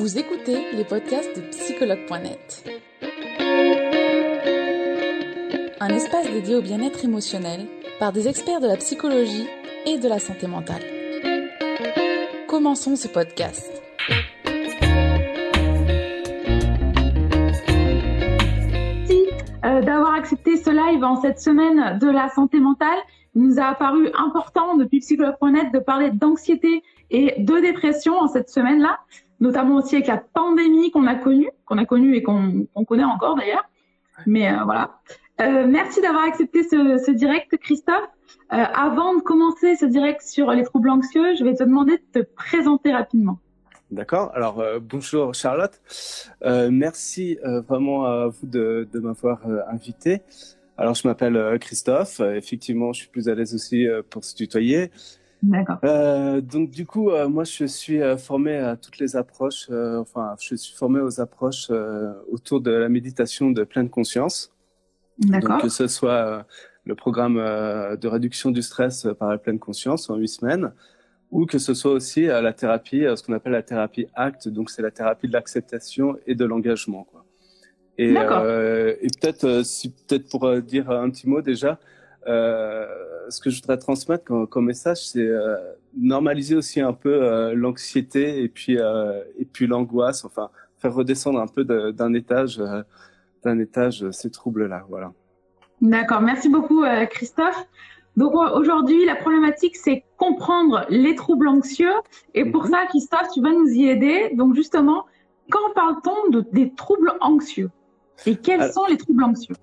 Vous 0.00 0.18
écoutez 0.18 0.56
les 0.72 0.84
podcasts 0.84 1.36
de 1.36 1.42
psychologue.net. 1.50 2.64
Un 5.78 5.88
espace 5.88 6.30
dédié 6.30 6.56
au 6.56 6.62
bien-être 6.62 7.04
émotionnel 7.04 7.66
par 7.98 8.10
des 8.10 8.26
experts 8.26 8.60
de 8.60 8.66
la 8.66 8.78
psychologie 8.78 9.46
et 9.84 9.98
de 9.98 10.08
la 10.08 10.18
santé 10.18 10.46
mentale. 10.46 10.80
Commençons 12.48 12.96
ce 12.96 13.08
podcast. 13.08 13.70
Merci 19.04 19.26
euh, 19.66 19.82
d'avoir 19.82 20.14
accepté 20.14 20.56
ce 20.56 20.70
live 20.70 21.04
en 21.04 21.20
cette 21.20 21.40
semaine 21.40 21.98
de 21.98 22.08
la 22.08 22.30
santé 22.30 22.58
mentale. 22.58 22.98
Il 23.34 23.42
nous 23.42 23.60
a 23.60 23.64
apparu 23.64 24.08
important 24.14 24.78
depuis 24.78 25.00
psychologue.net 25.00 25.74
de 25.74 25.78
parler 25.78 26.10
d'anxiété 26.10 26.82
et 27.10 27.34
de 27.38 27.60
dépression 27.60 28.18
en 28.18 28.28
cette 28.28 28.48
semaine-là, 28.48 29.00
notamment 29.40 29.76
aussi 29.76 29.96
avec 29.96 30.06
la 30.06 30.18
pandémie 30.18 30.90
qu'on 30.90 31.06
a 31.06 31.14
connue, 31.14 31.50
qu'on 31.64 31.78
a 31.78 31.84
connue 31.84 32.16
et 32.16 32.22
qu'on 32.22 32.66
connaît 32.86 33.04
encore 33.04 33.36
d'ailleurs. 33.36 33.64
Mais 34.26 34.52
euh, 34.52 34.64
voilà. 34.64 35.00
Euh, 35.40 35.66
merci 35.66 36.02
d'avoir 36.02 36.24
accepté 36.24 36.62
ce, 36.62 37.02
ce, 37.04 37.10
direct, 37.10 37.56
Christophe. 37.58 38.08
Euh, 38.52 38.56
avant 38.56 39.14
de 39.14 39.22
commencer 39.22 39.76
ce 39.76 39.86
direct 39.86 40.22
sur 40.22 40.50
les 40.50 40.64
troubles 40.64 40.90
anxieux, 40.90 41.34
je 41.36 41.44
vais 41.44 41.54
te 41.54 41.62
demander 41.62 41.96
de 41.96 42.20
te 42.20 42.26
présenter 42.34 42.92
rapidement. 42.92 43.38
D'accord. 43.90 44.30
Alors 44.34 44.60
euh, 44.60 44.78
bonjour 44.80 45.34
Charlotte. 45.34 45.80
Merci 46.44 47.38
vraiment 47.68 48.04
à 48.04 48.28
vous 48.28 48.46
de, 48.46 48.86
de 48.92 48.98
m'avoir 49.00 49.40
invité. 49.68 50.20
Alors 50.76 50.94
je 50.94 51.08
m'appelle 51.08 51.58
Christophe. 51.60 52.20
effectivement, 52.20 52.92
je 52.92 53.00
suis 53.00 53.08
plus 53.08 53.28
à 53.28 53.34
l'aise 53.34 53.54
aussi 53.54 53.86
pour 54.10 54.24
se 54.24 54.34
tutoyer. 54.34 54.90
D'accord. 55.42 55.78
donc 56.42 56.70
du 56.70 56.84
coup, 56.84 57.10
moi 57.28 57.44
je 57.44 57.64
suis 57.64 58.00
formé 58.18 58.56
à 58.56 58.76
toutes 58.76 58.98
les 58.98 59.16
approches. 59.16 59.70
enfin, 59.70 60.34
je 60.40 60.54
suis 60.54 60.76
formé 60.76 61.00
aux 61.00 61.20
approches 61.20 61.70
autour 62.30 62.60
de 62.60 62.70
la 62.70 62.88
méditation 62.88 63.50
de 63.50 63.64
pleine 63.64 63.88
conscience. 63.88 64.52
Donc 65.18 65.62
que 65.62 65.68
ce 65.68 65.86
soit 65.86 66.46
le 66.84 66.94
programme 66.94 67.36
de 67.36 68.08
réduction 68.08 68.50
du 68.50 68.62
stress 68.62 69.06
par 69.18 69.30
la 69.30 69.38
pleine 69.38 69.58
conscience 69.58 70.10
en 70.10 70.16
huit 70.16 70.28
semaines, 70.28 70.72
ou 71.30 71.46
que 71.46 71.58
ce 71.58 71.72
soit 71.74 71.92
aussi 71.92 72.26
la 72.26 72.52
thérapie, 72.52 73.04
ce 73.16 73.22
qu'on 73.22 73.32
appelle 73.32 73.52
la 73.52 73.62
thérapie 73.62 74.06
ACT, 74.14 74.48
donc 74.48 74.68
c'est 74.68 74.82
la 74.82 74.90
thérapie 74.90 75.28
de 75.28 75.32
l'acceptation 75.32 76.18
et 76.26 76.34
de 76.34 76.44
l'engagement. 76.44 77.06
Et, 78.00 78.14
euh, 78.16 78.94
et 79.02 79.08
peut-être, 79.08 79.62
si 79.62 79.90
peut-être 79.90 80.28
pour 80.30 80.50
dire 80.62 80.90
un 80.90 81.10
petit 81.10 81.28
mot 81.28 81.42
déjà, 81.42 81.72
euh, 81.72 81.76
ce 82.26 83.40
que 83.40 83.50
je 83.50 83.60
voudrais 83.60 83.78
transmettre 83.78 84.24
comme, 84.24 84.46
comme 84.46 84.66
message, 84.66 85.08
c'est 85.08 85.26
euh, 85.26 85.56
normaliser 85.96 86.54
aussi 86.54 86.80
un 86.80 86.92
peu 86.92 87.52
l'anxiété 87.54 88.42
et 88.42 88.48
puis 88.48 88.76
et 89.38 89.44
puis 89.44 89.66
l'angoisse, 89.66 90.24
enfin 90.24 90.50
faire 90.78 90.94
redescendre 90.94 91.40
un 91.40 91.46
peu 91.46 91.64
d'un 91.64 92.14
étage 92.14 92.62
d'un 93.44 93.58
étage 93.58 94.10
ces 94.10 94.30
troubles-là. 94.30 94.84
Voilà. 94.88 95.12
D'accord. 95.80 96.20
Merci 96.20 96.48
beaucoup, 96.48 96.84
euh, 96.84 97.06
Christophe. 97.06 97.66
Donc 98.16 98.34
aujourd'hui, 98.34 99.04
la 99.06 99.16
problématique, 99.16 99.76
c'est 99.76 100.04
comprendre 100.16 100.84
les 100.90 101.14
troubles 101.14 101.48
anxieux. 101.48 101.92
Et 102.34 102.44
pour 102.44 102.64
mhm. 102.64 102.70
ça, 102.70 102.86
Christophe, 102.86 103.28
tu 103.32 103.40
vas 103.40 103.52
nous 103.52 103.68
y 103.68 103.88
aider. 103.88 104.30
Donc 104.34 104.54
justement, 104.54 105.06
quand 105.50 105.72
parle-t-on 105.74 106.30
de, 106.30 106.44
des 106.52 106.72
troubles 106.74 107.12
anxieux? 107.20 107.70
Et 108.26 108.36
quels 108.36 108.70
sont 108.72 108.84
les 108.86 108.98
troubles 108.98 109.24
anxieux? 109.24 109.54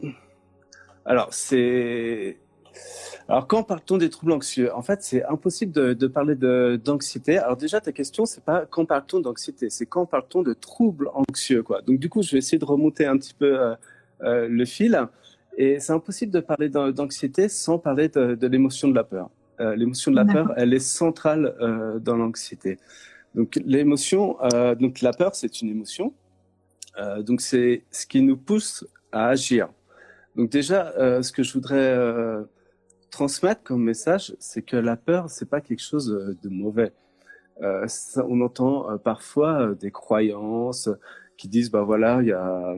Alors, 1.06 1.28
c'est... 1.32 2.40
Alors, 3.30 3.46
quand 3.46 3.64
parle-t-on 3.64 3.98
des 3.98 4.10
troubles 4.10 4.32
anxieux? 4.32 4.74
En 4.74 4.82
fait, 4.82 5.04
c'est 5.04 5.24
impossible 5.26 5.74
de, 5.74 5.94
de 5.94 6.08
parler 6.08 6.36
d'anxiété. 6.78 7.38
Alors 7.38 7.58
déjà, 7.58 7.82
ta 7.82 7.92
question, 7.92 8.26
c'est 8.26 8.44
pas 8.44 8.66
quand 8.66 8.86
parle-t-on 8.86 9.20
d'anxiété, 9.20 9.70
c'est 9.70 9.86
quand 9.86 10.06
parle-t-on 10.06 10.44
de 10.44 10.54
troubles 10.54 11.10
anxieux, 11.14 11.62
quoi. 11.62 11.82
Donc 11.82 12.00
du 12.00 12.08
coup, 12.08 12.22
je 12.22 12.32
vais 12.32 12.38
essayer 12.38 12.58
de 12.58 12.66
remonter 12.66 13.06
un 13.06 13.18
petit 13.18 13.34
peu 13.34 13.60
euh, 13.60 13.76
euh, 14.22 14.48
le 14.48 14.66
fil. 14.66 14.98
Et 15.58 15.80
c'est 15.82 15.92
impossible 15.92 16.32
de 16.32 16.40
parler 16.40 16.70
d'anxiété 16.70 17.50
sans 17.50 17.80
parler 17.80 18.08
de, 18.08 18.36
de 18.36 18.48
l'émotion 18.48 18.88
de 18.88 18.96
la 18.96 19.04
peur. 19.04 19.30
Euh, 19.60 19.76
l'émotion 19.76 20.12
de 20.12 20.16
la 20.16 20.26
peur, 20.26 20.54
elle 20.56 20.74
est 20.74 20.80
centrale 20.80 21.56
dans 22.02 22.16
l'anxiété. 22.16 22.78
Donc 23.34 23.60
l'émotion, 23.66 24.38
donc 24.80 25.02
la 25.02 25.14
peur, 25.14 25.36
c'est 25.36 25.62
une 25.62 25.70
émotion. 25.70 26.14
Donc 27.26 27.42
c'est 27.42 27.84
ce 27.92 28.06
qui 28.06 28.22
nous 28.22 28.38
pousse 28.38 28.86
à 29.12 29.30
agir. 29.30 29.68
Donc 30.36 30.52
déjà, 30.52 30.94
ce 31.24 31.32
que 31.32 31.42
je 31.42 31.54
voudrais 31.54 31.98
transmettre 33.18 33.64
comme 33.64 33.84
message, 33.84 34.36
c'est 34.38 34.62
que 34.62 34.78
la 34.78 34.96
peur, 34.96 35.30
c'est 35.30 35.50
pas 35.50 35.60
quelque 35.60 35.82
chose 35.82 36.38
de 36.44 36.50
mauvais. 36.50 36.94
Ça, 37.88 38.24
on 38.30 38.42
entend 38.42 39.00
parfois 39.00 39.74
des 39.74 39.90
croyances 39.90 40.90
qui 41.38 41.48
disent, 41.48 41.72
bah 41.72 41.82
voilà, 41.82 42.22
il 42.22 42.28
y 42.28 42.32
a 42.32 42.78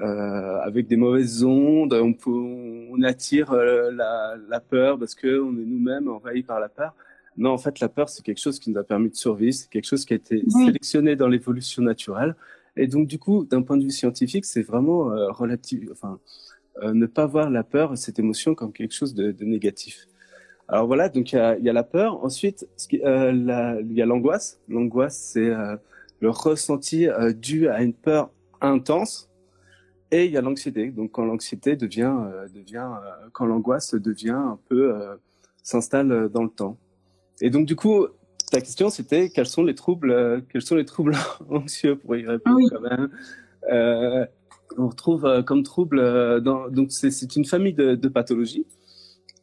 euh, 0.00 0.58
avec 0.62 0.86
des 0.86 0.96
mauvaises 0.96 1.44
ondes, 1.44 1.92
on, 1.92 2.14
peut, 2.14 2.30
on 2.30 3.02
attire 3.02 3.52
euh, 3.52 3.90
la, 3.90 4.36
la, 4.48 4.60
peur 4.60 4.98
parce 4.98 5.14
que 5.14 5.38
on 5.38 5.52
est 5.52 5.64
nous-mêmes 5.64 6.08
envahis 6.08 6.42
par 6.42 6.60
la 6.60 6.70
peur. 6.70 6.94
Non, 7.36 7.50
en 7.50 7.58
fait, 7.58 7.78
la 7.80 7.88
peur, 7.88 8.08
c'est 8.08 8.22
quelque 8.22 8.40
chose 8.40 8.58
qui 8.58 8.70
nous 8.70 8.78
a 8.78 8.84
permis 8.84 9.10
de 9.10 9.14
survivre, 9.14 9.54
c'est 9.54 9.68
quelque 9.68 9.86
chose 9.86 10.04
qui 10.04 10.14
a 10.14 10.16
été 10.16 10.44
oui. 10.46 10.66
sélectionné 10.66 11.14
dans 11.14 11.28
l'évolution 11.28 11.82
naturelle. 11.82 12.36
Et 12.76 12.86
donc, 12.86 13.06
du 13.06 13.18
coup, 13.18 13.44
d'un 13.44 13.62
point 13.62 13.76
de 13.76 13.84
vue 13.84 13.90
scientifique, 13.90 14.46
c'est 14.46 14.62
vraiment 14.62 15.12
euh, 15.12 15.30
relatif, 15.30 15.90
enfin, 15.90 16.18
euh, 16.82 16.92
ne 16.94 17.06
pas 17.06 17.26
voir 17.26 17.50
la 17.50 17.62
peur, 17.62 17.96
cette 17.98 18.18
émotion, 18.18 18.54
comme 18.54 18.72
quelque 18.72 18.94
chose 18.94 19.14
de, 19.14 19.32
de 19.32 19.44
négatif. 19.44 20.06
Alors 20.68 20.86
voilà, 20.86 21.08
donc 21.08 21.32
il 21.32 21.36
y 21.36 21.38
a, 21.38 21.58
y 21.58 21.68
a, 21.68 21.72
la 21.72 21.82
peur. 21.82 22.24
Ensuite, 22.24 22.66
euh, 22.94 23.82
il 23.82 23.92
y 23.92 24.02
a 24.02 24.06
l'angoisse. 24.06 24.60
L'angoisse, 24.68 25.18
c'est 25.18 25.50
euh, 25.50 25.76
le 26.20 26.30
ressenti 26.30 27.08
dû 27.36 27.68
à 27.68 27.82
une 27.82 27.92
peur 27.92 28.30
intense 28.60 29.28
et 30.10 30.26
il 30.26 30.30
y 30.30 30.36
a 30.36 30.40
l'anxiété. 30.40 30.90
Donc 30.90 31.12
quand 31.12 31.24
l'anxiété 31.24 31.76
devient, 31.76 32.14
devient 32.54 32.88
quand 33.32 33.44
l'angoisse 33.44 33.94
devient 33.94 34.30
un 34.30 34.58
peu 34.68 34.94
s'installe 35.64 36.28
dans 36.28 36.44
le 36.44 36.48
temps. 36.48 36.78
Et 37.40 37.50
donc 37.50 37.66
du 37.66 37.74
coup, 37.74 38.06
ta 38.52 38.60
question 38.60 38.88
c'était 38.88 39.30
quels 39.30 39.46
sont 39.46 39.64
les 39.64 39.74
troubles, 39.74 40.44
quels 40.48 40.62
sont 40.62 40.76
les 40.76 40.84
troubles 40.84 41.16
anxieux 41.50 41.96
pour 41.96 42.14
y 42.14 42.24
répondre 42.24 42.56
oui. 42.56 42.68
quand 42.70 42.80
même? 42.80 43.10
Euh, 43.70 44.26
on 44.78 44.88
retrouve 44.88 45.42
comme 45.44 45.62
trouble, 45.62 46.40
dans, 46.42 46.68
donc 46.68 46.92
c'est 46.92 47.36
une 47.36 47.44
famille 47.44 47.74
de, 47.74 48.08
pathologies. 48.08 48.66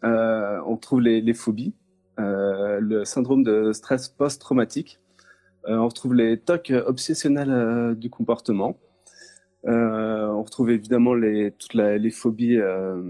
on 0.03 0.77
trouve 0.77 1.01
les, 1.01 1.33
phobies, 1.33 1.73
le 2.17 3.03
syndrome 3.05 3.43
de 3.43 3.71
stress 3.73 4.09
post-traumatique. 4.09 4.99
on 5.67 5.87
retrouve 5.87 6.13
les 6.13 6.39
TOC 6.39 6.73
obsessionnels 6.85 7.95
du 7.95 8.09
comportement. 8.09 8.77
Euh, 9.67 10.27
on 10.27 10.43
retrouve 10.43 10.71
évidemment 10.71 11.13
les, 11.13 11.51
toutes 11.51 11.73
les 11.73 12.11
phobies. 12.11 12.57
Euh, 12.57 13.01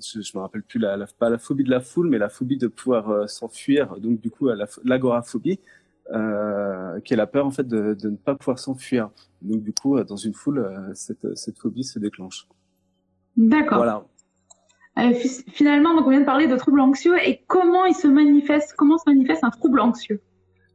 je, 0.00 0.20
je 0.20 0.36
me 0.36 0.40
rappelle 0.40 0.62
plus 0.62 0.78
la, 0.78 0.96
pas 1.18 1.30
la 1.30 1.38
phobie 1.38 1.64
de 1.64 1.70
la 1.70 1.80
foule, 1.80 2.08
mais 2.08 2.18
la 2.18 2.28
phobie 2.28 2.56
de 2.56 2.68
pouvoir 2.68 3.10
euh, 3.10 3.26
s'enfuir. 3.26 3.96
Donc 3.98 4.20
du 4.20 4.30
coup, 4.30 4.48
l'agoraphobie, 4.84 5.58
euh, 5.62 5.79
qui 7.04 7.14
est 7.14 7.16
la 7.16 7.26
peur 7.26 7.46
en 7.46 7.50
fait 7.50 7.66
de, 7.66 7.94
de 7.94 8.10
ne 8.10 8.16
pas 8.16 8.34
pouvoir 8.34 8.58
s'enfuir. 8.58 9.10
Donc 9.42 9.62
du 9.62 9.72
coup, 9.72 10.02
dans 10.02 10.16
une 10.16 10.34
foule, 10.34 10.58
euh, 10.58 10.94
cette, 10.94 11.36
cette 11.36 11.58
phobie 11.58 11.84
se 11.84 11.98
déclenche. 11.98 12.46
D'accord. 13.36 13.78
Voilà. 13.78 14.04
Euh, 14.98 15.14
finalement, 15.52 15.94
donc 15.94 16.06
on 16.06 16.10
vient 16.10 16.20
de 16.20 16.26
parler 16.26 16.46
de 16.46 16.56
troubles 16.56 16.80
anxieux 16.80 17.16
et 17.24 17.42
comment 17.46 17.84
il 17.86 17.94
se 17.94 18.08
manifeste, 18.08 18.74
comment 18.76 18.98
se 18.98 19.04
manifeste 19.06 19.44
un 19.44 19.50
trouble 19.50 19.80
anxieux? 19.80 20.20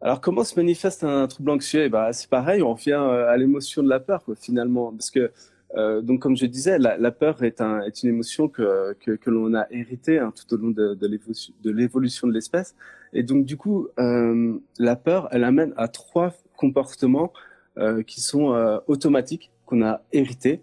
Alors, 0.02 0.22
comment 0.22 0.44
se 0.44 0.56
manifeste 0.56 1.04
un 1.04 1.28
trouble 1.28 1.50
anxieux? 1.52 1.84
Eh 1.84 1.90
ben, 1.90 2.12
C'est 2.12 2.30
pareil, 2.30 2.62
on 2.62 2.74
revient 2.74 2.92
euh, 2.92 3.28
à 3.30 3.38
l'émotion 3.38 3.82
de 3.82 3.90
la 3.90 4.00
peur, 4.00 4.24
quoi, 4.24 4.36
finalement. 4.36 4.92
Parce 4.92 5.10
que, 5.10 5.32
euh, 5.76 6.02
donc, 6.02 6.22
comme 6.22 6.38
je 6.38 6.46
disais, 6.46 6.80
la, 6.80 6.98
la 6.98 7.12
peur 7.12 7.44
est, 7.44 7.60
un, 7.60 7.82
est, 7.82 8.04
une 8.04 8.10
émotion 8.10 8.48
que, 8.48 8.94
que, 8.94 9.12
que 9.12 9.30
l'on 9.30 9.54
a 9.54 9.68
héritée 9.72 10.20
hein, 10.20 10.32
tout 10.36 10.54
au 10.54 10.58
long 10.58 10.70
de, 10.70 10.94
de 10.94 11.72
l'évolution 11.72 12.28
de 12.28 12.34
l'espèce. 12.34 12.76
Et 13.14 13.24
donc, 13.24 13.46
du 13.46 13.58
coup, 13.58 13.88
euh, 14.00 14.58
la 14.80 14.96
peur, 14.96 15.28
elle 15.32 15.44
amène 15.44 15.74
à 15.78 15.88
trois 15.88 16.34
comportements 16.58 17.34
euh, 17.78 18.04
qui 18.04 18.22
sont 18.22 18.82
automatiques, 18.88 19.52
qu'on 19.66 19.84
a 19.84 20.02
hérités. 20.14 20.62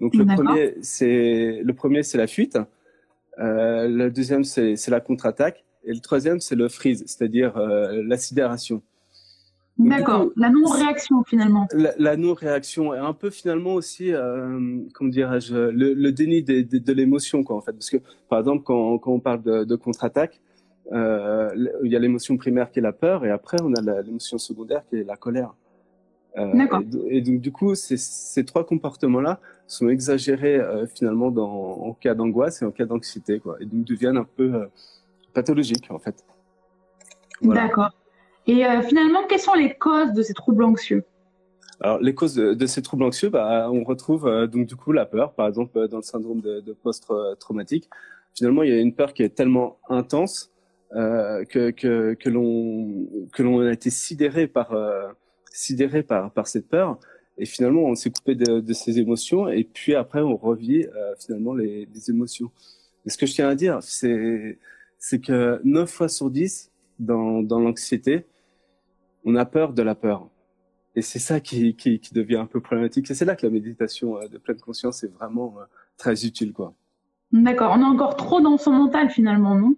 Donc, 0.00 0.14
le 0.14 0.24
premier, 0.24 0.76
c'est 0.80 1.60
le 1.62 1.72
premier, 1.72 2.02
c'est 2.02 2.18
la 2.18 2.26
fuite. 2.26 2.58
Le 3.38 4.08
deuxième, 4.08 4.44
c'est 4.44 4.88
la 4.88 5.00
contre-attaque. 5.00 5.64
Et 5.84 5.92
le 5.92 6.00
troisième, 6.00 6.40
c'est 6.40 6.54
le 6.54 6.68
freeze, 6.68 7.04
c'est-à-dire 7.06 7.58
la 7.58 8.16
sidération. 8.16 8.82
D'accord, 9.76 10.30
la 10.36 10.50
non-réaction 10.50 11.24
finalement. 11.24 11.66
La, 11.72 11.92
la 11.98 12.16
non-réaction 12.16 12.94
et 12.94 12.98
un 12.98 13.12
peu 13.12 13.30
finalement 13.30 13.74
aussi, 13.74 14.12
euh, 14.12 14.78
comment 14.92 15.10
dirais-je, 15.10 15.56
le, 15.56 15.94
le, 15.94 16.12
déni 16.12 16.44
de, 16.44 16.62
de, 16.62 16.78
de 16.78 16.92
l'émotion 16.92 17.42
quoi 17.42 17.56
en 17.56 17.60
fait, 17.60 17.72
parce 17.72 17.90
que 17.90 17.96
par 18.28 18.38
exemple 18.38 18.62
quand, 18.62 18.98
quand 18.98 19.10
on 19.12 19.18
parle 19.18 19.42
de, 19.42 19.64
de 19.64 19.74
contre-attaque, 19.74 20.40
euh, 20.92 21.50
il 21.82 21.90
y 21.90 21.96
a 21.96 21.98
l'émotion 21.98 22.36
primaire 22.36 22.70
qui 22.70 22.78
est 22.78 22.82
la 22.82 22.92
peur 22.92 23.24
et 23.24 23.30
après 23.30 23.56
on 23.62 23.74
a 23.74 24.02
l'émotion 24.02 24.38
secondaire 24.38 24.84
qui 24.88 24.96
est 24.96 25.04
la 25.04 25.16
colère. 25.16 25.54
Euh, 26.36 26.52
D'accord. 26.54 26.82
Et, 27.08 27.18
et, 27.18 27.20
donc 27.20 27.40
du 27.40 27.50
coup, 27.50 27.74
ces 27.74 28.44
trois 28.44 28.64
comportements-là 28.64 29.40
sont 29.66 29.88
exagérés 29.88 30.56
euh, 30.56 30.86
finalement 30.86 31.30
dans, 31.32 31.50
en 31.50 31.94
cas 31.94 32.14
d'angoisse 32.14 32.62
et 32.62 32.64
en 32.64 32.70
cas 32.70 32.86
d'anxiété 32.86 33.40
quoi, 33.40 33.56
et 33.60 33.66
donc 33.66 33.84
deviennent 33.84 34.18
un 34.18 34.26
peu 34.36 34.54
euh, 34.54 34.66
pathologiques 35.32 35.90
en 35.90 35.98
fait. 35.98 36.24
Voilà. 37.40 37.62
D'accord. 37.62 37.90
Et 38.46 38.66
euh, 38.66 38.82
finalement, 38.82 39.26
quelles 39.26 39.40
sont 39.40 39.54
les 39.54 39.74
causes 39.74 40.12
de 40.12 40.22
ces 40.22 40.34
troubles 40.34 40.64
anxieux? 40.64 41.04
Alors, 41.80 41.98
les 42.00 42.14
causes 42.14 42.34
de, 42.34 42.66
ces 42.66 42.82
troubles 42.82 43.04
anxieux, 43.04 43.30
bah, 43.30 43.68
on 43.70 43.84
retrouve 43.84 44.26
euh, 44.26 44.46
donc 44.46 44.66
du 44.66 44.76
coup 44.76 44.92
la 44.92 45.06
peur, 45.06 45.32
par 45.34 45.48
exemple 45.48 45.88
dans 45.88 45.98
le 45.98 46.02
syndrome 46.02 46.40
de, 46.40 46.72
post-traumatique. 46.82 47.88
Finalement, 48.34 48.62
il 48.62 48.70
y 48.70 48.72
a 48.72 48.80
une 48.80 48.94
peur 48.94 49.12
qui 49.12 49.22
est 49.22 49.34
tellement 49.34 49.78
intense 49.88 50.54
euh, 50.94 51.44
que 51.44 51.70
que, 51.70 52.28
l'on 52.28 53.60
a 53.66 53.72
été 53.72 53.90
sidéré 53.90 54.46
par 54.46 54.72
euh, 54.72 55.08
sidéré 55.52 56.04
par 56.04 56.30
par 56.32 56.46
cette 56.46 56.68
peur 56.68 57.00
et 57.36 57.46
finalement 57.46 57.82
on 57.82 57.96
s'est 57.96 58.10
coupé 58.10 58.36
de, 58.36 58.72
ses 58.72 59.00
émotions 59.00 59.48
et 59.48 59.64
puis 59.64 59.96
après 59.96 60.20
on 60.20 60.36
revit 60.36 60.84
euh, 60.84 61.14
finalement 61.18 61.54
les, 61.54 61.88
les 61.92 62.10
émotions. 62.10 62.52
Et 63.06 63.10
ce 63.10 63.18
que 63.18 63.26
je 63.26 63.34
tiens 63.34 63.48
à 63.48 63.56
dire, 63.56 63.78
c'est 63.82 64.58
c'est 64.98 65.20
que 65.20 65.60
9 65.64 65.90
fois 65.90 66.08
sur 66.08 66.30
10 66.30 66.70
dans 67.00 67.42
dans 67.42 67.58
l'anxiété, 67.58 68.24
on 69.24 69.34
a 69.36 69.44
peur 69.44 69.72
de 69.72 69.82
la 69.82 69.94
peur. 69.94 70.28
Et 70.96 71.02
c'est 71.02 71.18
ça 71.18 71.40
qui, 71.40 71.74
qui, 71.74 71.98
qui, 71.98 72.14
devient 72.14 72.36
un 72.36 72.46
peu 72.46 72.60
problématique. 72.60 73.10
Et 73.10 73.14
c'est 73.14 73.24
là 73.24 73.34
que 73.34 73.44
la 73.44 73.50
méditation 73.50 74.18
euh, 74.18 74.28
de 74.28 74.38
pleine 74.38 74.60
conscience 74.60 75.02
est 75.02 75.12
vraiment 75.12 75.56
euh, 75.58 75.64
très 75.96 76.24
utile, 76.24 76.52
quoi. 76.52 76.74
D'accord. 77.32 77.72
On 77.76 77.80
est 77.80 77.84
encore 77.84 78.16
trop 78.16 78.40
dans 78.40 78.56
son 78.56 78.72
mental 78.72 79.10
finalement, 79.10 79.56
non? 79.56 79.74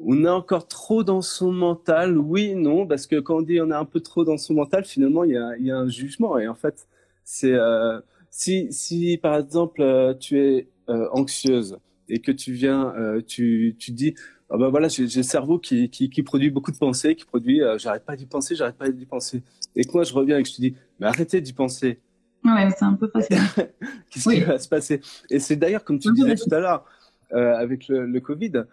On 0.00 0.24
est 0.24 0.28
encore 0.28 0.66
trop 0.66 1.04
dans 1.04 1.22
son 1.22 1.52
mental, 1.52 2.18
oui, 2.18 2.56
non, 2.56 2.86
parce 2.86 3.06
que 3.06 3.20
quand 3.20 3.36
on 3.36 3.42
dit 3.42 3.60
on 3.60 3.70
est 3.70 3.74
un 3.74 3.84
peu 3.84 4.00
trop 4.00 4.24
dans 4.24 4.36
son 4.36 4.54
mental, 4.54 4.84
finalement 4.84 5.22
il 5.22 5.30
y 5.30 5.36
a, 5.36 5.56
il 5.56 5.66
y 5.66 5.70
a 5.70 5.76
un 5.76 5.88
jugement. 5.88 6.36
Et 6.38 6.48
en 6.48 6.56
fait, 6.56 6.88
c'est 7.22 7.52
euh, 7.52 8.00
si, 8.30 8.66
si 8.72 9.16
par 9.16 9.36
exemple 9.36 9.80
euh, 9.80 10.12
tu 10.12 10.40
es 10.40 10.68
euh, 10.88 11.08
anxieuse 11.12 11.78
et 12.08 12.18
que 12.18 12.32
tu 12.32 12.52
viens, 12.52 12.92
euh, 12.96 13.22
tu, 13.24 13.76
tu 13.78 13.92
dis 13.92 14.14
ah 14.50 14.58
ben 14.58 14.68
voilà, 14.68 14.88
j'ai 14.88 15.04
le 15.04 15.22
cerveau 15.22 15.58
qui, 15.58 15.88
qui, 15.88 16.10
qui, 16.10 16.22
produit 16.22 16.50
beaucoup 16.50 16.70
de 16.70 16.76
pensées, 16.76 17.14
qui 17.14 17.24
produit, 17.24 17.62
euh, 17.62 17.78
j'arrête 17.78 18.04
pas 18.04 18.14
d'y 18.14 18.26
penser, 18.26 18.54
j'arrête 18.54 18.76
pas 18.76 18.90
d'y 18.90 19.06
penser. 19.06 19.42
Et 19.74 19.84
que 19.84 19.92
moi, 19.92 20.04
je 20.04 20.12
reviens 20.12 20.38
et 20.38 20.42
que 20.42 20.48
je 20.48 20.54
te 20.54 20.60
dis, 20.60 20.74
mais 21.00 21.06
arrêtez 21.06 21.40
d'y 21.40 21.52
penser. 21.52 21.98
Ouais, 22.44 22.68
c'est 22.76 22.84
un 22.84 22.94
peu 22.94 23.08
facile. 23.08 23.38
Qu'est-ce 24.10 24.28
qui 24.28 24.40
va 24.40 24.58
se 24.58 24.68
passer? 24.68 25.00
Et 25.30 25.38
c'est 25.38 25.56
d'ailleurs, 25.56 25.82
comme 25.82 25.98
tu 25.98 26.12
disais 26.12 26.34
tout 26.34 26.54
à 26.54 26.60
l'heure, 26.60 26.84
euh, 27.32 27.56
avec 27.56 27.88
le, 27.88 28.04
le 28.04 28.20
Covid, 28.20 28.64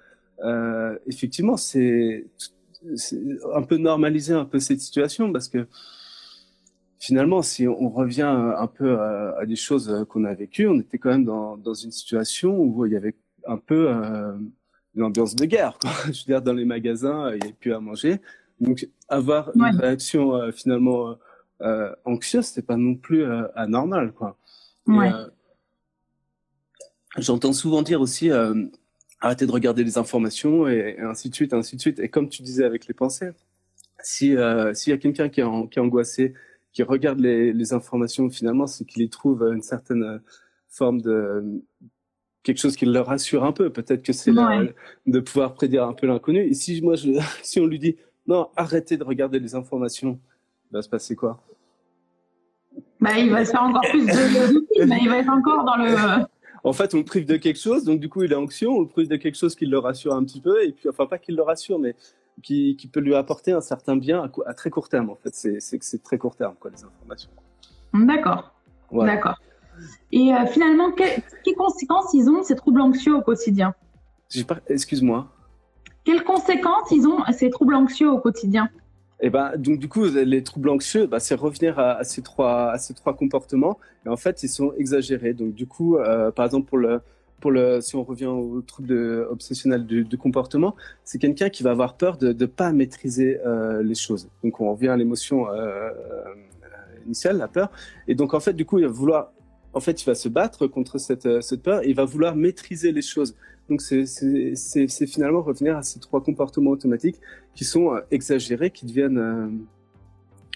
euh, 0.43 0.97
effectivement, 1.07 1.55
c'est 1.55 2.25
un 3.53 3.61
peu 3.61 3.77
normaliser 3.77 4.33
un 4.33 4.45
peu 4.45 4.59
cette 4.59 4.81
situation 4.81 5.31
parce 5.31 5.47
que 5.47 5.67
finalement, 6.99 7.41
si 7.41 7.67
on 7.67 7.89
revient 7.89 8.23
un 8.23 8.67
peu 8.67 8.99
à, 8.99 9.37
à 9.39 9.45
des 9.45 9.55
choses 9.55 10.05
qu'on 10.09 10.25
a 10.25 10.33
vécues, 10.33 10.67
on 10.67 10.79
était 10.79 10.97
quand 10.97 11.09
même 11.09 11.25
dans, 11.25 11.57
dans 11.57 11.73
une 11.73 11.91
situation 11.91 12.59
où 12.59 12.85
il 12.85 12.91
y 12.91 12.95
avait 12.97 13.15
un 13.47 13.57
peu 13.57 13.89
euh, 13.89 14.33
une 14.95 15.03
ambiance 15.03 15.35
de 15.35 15.45
guerre. 15.45 15.77
Quoi. 15.79 15.91
Je 16.05 16.19
veux 16.19 16.25
dire, 16.25 16.41
dans 16.41 16.53
les 16.53 16.65
magasins, 16.65 17.31
il 17.31 17.39
n'y 17.39 17.43
avait 17.43 17.53
plus 17.53 17.73
à 17.73 17.79
manger. 17.79 18.19
Donc, 18.59 18.87
avoir 19.09 19.51
une 19.55 19.79
réaction 19.79 20.35
euh, 20.35 20.51
finalement 20.51 21.09
euh, 21.09 21.13
euh, 21.61 21.95
anxieuse, 22.05 22.45
c'est 22.45 22.65
pas 22.65 22.77
non 22.77 22.95
plus 22.95 23.23
euh, 23.23 23.47
anormal, 23.55 24.13
quoi. 24.13 24.37
Ouais. 24.87 25.11
J'entends 27.17 27.53
souvent 27.53 27.81
dire 27.81 28.01
aussi 28.01 28.29
arrêtez 29.19 29.45
de 29.45 29.51
regarder 29.51 29.83
les 29.83 29.97
informations 29.97 30.67
et, 30.67 30.95
et, 30.97 31.01
ainsi 31.01 31.29
de 31.29 31.35
suite, 31.35 31.53
ainsi 31.53 31.75
de 31.75 31.81
suite. 31.81 31.99
Et 31.99 32.09
comme 32.09 32.29
tu 32.29 32.41
disais 32.41 32.63
avec 32.63 32.87
les 32.87 32.93
pensées, 32.93 33.31
si 34.01 34.35
s'il 34.73 34.91
y 34.91 34.93
a 34.93 34.97
quelqu'un 34.97 35.29
qui, 35.29 35.41
qui, 35.41 35.79
est 35.79 35.81
angoissé, 35.81 36.33
qui 36.73 36.83
regarde 36.83 37.19
les, 37.19 37.53
les 37.53 37.73
informations, 37.73 38.29
finalement, 38.29 38.65
c'est 38.65 38.85
qu'il 38.85 39.03
y 39.03 39.09
trouve 39.09 39.43
une 39.53 39.61
certaine 39.61 40.21
forme 40.69 41.01
de 41.01 41.61
quelque 42.43 42.57
chose 42.57 42.75
qui 42.75 42.85
le 42.85 42.99
rassure 42.99 43.43
un 43.43 43.51
peu. 43.51 43.69
Peut-être 43.69 44.03
que 44.03 44.13
c'est 44.13 44.31
ouais. 44.31 44.73
de 45.05 45.19
pouvoir 45.19 45.53
prédire 45.53 45.85
un 45.85 45.93
peu 45.93 46.07
l'inconnu. 46.07 46.39
Et 46.41 46.53
si 46.53 46.81
moi, 46.81 46.95
je, 46.95 47.11
si 47.43 47.59
on 47.59 47.65
lui 47.65 47.79
dit 47.79 47.95
non, 48.27 48.49
arrêtez 48.55 48.97
de 48.97 49.03
regarder 49.03 49.39
les 49.39 49.55
informations, 49.55 50.19
il 50.69 50.75
va 50.75 50.81
se 50.81 50.89
passer 50.89 51.15
quoi? 51.15 51.41
Bah, 52.99 53.17
il 53.17 53.31
va 53.31 53.43
se 53.43 53.51
faire 53.51 53.63
encore 53.63 53.81
plus 53.89 54.05
de, 54.05 55.01
il 55.01 55.09
va 55.09 55.17
être 55.17 55.29
encore 55.29 55.65
dans 55.65 55.75
le. 55.75 56.25
En 56.63 56.73
fait, 56.73 56.93
on 56.93 56.99
le 56.99 57.03
prive 57.03 57.25
de 57.25 57.37
quelque 57.37 57.59
chose, 57.59 57.83
donc 57.83 57.99
du 57.99 58.07
coup, 58.07 58.21
il 58.21 58.31
est 58.31 58.35
anxieux. 58.35 58.69
On 58.69 58.81
le 58.81 58.87
prive 58.87 59.07
de 59.07 59.15
quelque 59.15 59.37
chose 59.37 59.55
qui 59.55 59.65
le 59.65 59.79
rassure 59.79 60.13
un 60.13 60.23
petit 60.23 60.39
peu, 60.39 60.63
et 60.63 60.71
puis, 60.71 60.87
enfin, 60.87 61.07
pas 61.07 61.17
qu'il 61.17 61.35
le 61.35 61.41
rassure, 61.41 61.79
mais 61.79 61.95
qui, 62.43 62.75
qui, 62.77 62.87
peut 62.87 62.99
lui 62.99 63.15
apporter 63.15 63.51
un 63.51 63.61
certain 63.61 63.95
bien 63.95 64.23
à, 64.23 64.49
à 64.49 64.53
très 64.53 64.69
court 64.69 64.87
terme. 64.87 65.09
En 65.09 65.15
fait, 65.15 65.33
c'est 65.33 65.79
que 65.79 65.85
c'est 65.85 66.03
très 66.03 66.19
court 66.19 66.35
terme, 66.35 66.53
quoi, 66.59 66.69
les 66.69 66.83
informations. 66.83 67.31
D'accord. 67.93 68.53
Voilà. 68.91 69.15
D'accord. 69.15 69.39
Et 70.11 70.33
euh, 70.33 70.45
finalement, 70.47 70.91
quelles, 70.91 71.21
quelles, 71.43 71.55
conséquences 71.55 72.13
ils 72.13 72.29
ont 72.29 72.43
ces 72.43 72.55
troubles 72.55 72.81
anxieux 72.81 73.15
au 73.15 73.21
quotidien 73.21 73.73
Excuse-moi. 74.67 75.27
Quelles 76.03 76.23
conséquences 76.23 76.91
ils 76.91 77.07
ont 77.07 77.19
ces 77.31 77.49
troubles 77.49 77.75
anxieux 77.75 78.09
au 78.09 78.19
quotidien 78.19 78.69
et 79.23 79.29
ben, 79.29 79.55
donc 79.55 79.77
du 79.77 79.87
coup, 79.87 80.05
les 80.05 80.43
troubles 80.43 80.69
anxieux, 80.69 81.05
bah, 81.05 81.19
c'est 81.19 81.35
revenir 81.35 81.77
à, 81.77 81.91
à, 81.97 82.03
ces 82.03 82.23
trois, 82.23 82.71
à 82.71 82.79
ces 82.79 82.95
trois 82.95 83.15
comportements. 83.15 83.77
Et 84.05 84.09
en 84.09 84.17
fait, 84.17 84.41
ils 84.41 84.49
sont 84.49 84.73
exagérés. 84.77 85.33
Donc 85.33 85.53
du 85.53 85.67
coup, 85.67 85.97
euh, 85.97 86.31
par 86.31 86.45
exemple 86.45 86.67
pour 86.67 86.79
le, 86.79 87.01
pour 87.39 87.51
le, 87.51 87.81
si 87.81 87.95
on 87.95 88.03
revient 88.03 88.25
au 88.25 88.61
trouble 88.61 88.93
obsessionnel 89.29 89.85
du, 89.85 90.03
du 90.05 90.17
comportement, 90.17 90.75
c'est 91.03 91.19
quelqu'un 91.19 91.49
qui 91.49 91.61
va 91.61 91.71
avoir 91.71 91.97
peur 91.97 92.17
de 92.17 92.33
ne 92.33 92.45
pas 92.45 92.71
maîtriser 92.71 93.39
euh, 93.45 93.83
les 93.83 93.95
choses. 93.95 94.29
Donc 94.43 94.59
on 94.59 94.71
revient 94.73 94.89
à 94.89 94.97
l'émotion 94.97 95.49
euh, 95.49 95.91
initiale, 97.05 97.37
la 97.37 97.47
peur. 97.47 97.71
Et 98.07 98.15
donc 98.15 98.33
en 98.33 98.39
fait, 98.39 98.53
du 98.53 98.65
coup, 98.65 98.79
il 98.79 98.85
va 98.85 98.91
vouloir, 98.91 99.33
en 99.73 99.79
fait, 99.79 100.01
il 100.01 100.05
va 100.05 100.15
se 100.15 100.29
battre 100.29 100.67
contre 100.67 100.97
cette, 100.97 101.41
cette 101.41 101.63
peur. 101.63 101.83
Et 101.83 101.89
il 101.89 101.95
va 101.95 102.05
vouloir 102.05 102.35
maîtriser 102.35 102.91
les 102.91 103.01
choses. 103.01 103.35
Donc 103.69 103.81
c'est 103.81 105.07
finalement 105.07 105.41
revenir 105.41 105.77
à 105.77 105.83
ces 105.83 105.99
trois 105.99 106.21
comportements 106.21 106.71
automatiques 106.71 107.17
qui 107.55 107.63
sont 107.63 107.93
euh, 107.93 108.01
exagérés, 108.11 108.69
qui 108.69 108.85
deviennent, 108.85 109.17
euh, 109.17 109.47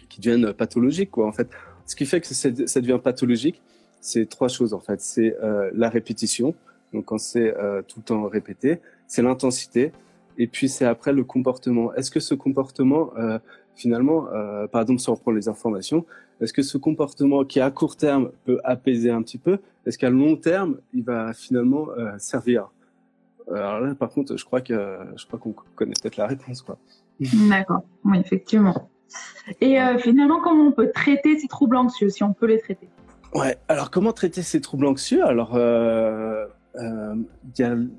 qui 0.10 0.20
deviennent 0.20 0.54
pathologiques. 0.54 1.12
Quoi, 1.12 1.28
en 1.28 1.32
fait. 1.32 1.50
Ce 1.86 1.96
qui 1.96 2.06
fait 2.06 2.20
que 2.20 2.28
ça 2.28 2.82
devient 2.82 3.00
pathologique, 3.02 3.62
c'est 4.02 4.28
trois 4.28 4.48
choses 4.48 4.74
en 4.74 4.80
fait. 4.80 5.02
C'est 5.02 5.36
euh, 5.44 5.70
la 5.74 5.90
répétition, 5.90 6.56
donc 6.94 7.06
quand 7.06 7.18
c'est 7.18 7.56
euh, 7.56 7.82
tout 7.82 8.00
le 8.00 8.06
temps 8.06 8.28
répété, 8.28 8.80
c'est 9.08 9.22
l'intensité, 9.22 9.92
et 10.38 10.48
puis 10.48 10.70
c'est 10.70 10.86
après 10.86 11.14
le 11.14 11.24
comportement. 11.24 11.94
Est-ce 11.94 12.12
que 12.12 12.20
ce 12.20 12.34
comportement, 12.34 13.12
euh, 13.18 13.40
finalement, 13.76 14.28
euh, 14.34 14.68
par 14.68 14.82
exemple 14.82 15.00
si 15.00 15.10
on 15.10 15.16
prend 15.16 15.32
les 15.32 15.48
informations, 15.48 16.06
est-ce 16.42 16.54
que 16.54 16.62
ce 16.62 16.78
comportement 16.78 17.46
qui 17.46 17.60
à 17.60 17.72
court 17.72 17.96
terme 17.96 18.32
peut 18.46 18.60
apaiser 18.64 19.10
un 19.10 19.22
petit 19.22 19.38
peu, 19.38 19.60
est-ce 19.86 19.98
qu'à 19.98 20.10
long 20.10 20.36
terme 20.36 20.78
il 20.94 21.04
va 21.04 21.34
finalement 21.34 21.88
servir? 22.18 22.70
Alors 23.54 23.80
là, 23.80 23.96
par 23.96 24.10
contre, 24.10 24.36
je 24.38 24.44
crois 24.44 24.62
que 24.62 24.98
je 25.16 25.26
crois 25.26 25.40
qu'on 25.40 25.54
connaît 25.76 25.94
peut-être 26.02 26.18
la 26.18 26.28
réponse, 26.28 26.62
quoi. 26.62 26.78
D'accord. 27.50 27.84
Oui, 28.04 28.20
effectivement. 28.20 28.90
Et 29.62 29.80
euh, 29.80 29.98
finalement, 29.98 30.42
comment 30.42 30.68
on 30.68 30.72
peut 30.72 30.92
traiter 30.92 31.38
ces 31.40 31.48
troubles 31.48 31.76
anxieux, 31.76 32.10
si 32.10 32.24
on 32.24 32.34
peut 32.34 32.48
les 32.48 32.60
traiter? 32.60 32.88
Ouais. 33.34 33.58
Alors, 33.68 33.92
comment 33.92 34.14
traiter 34.14 34.42
ces 34.42 34.62
troubles 34.62 34.88
anxieux? 34.88 35.24
Alors, 35.26 35.56
euh, 35.56 36.46
euh, 36.80 37.16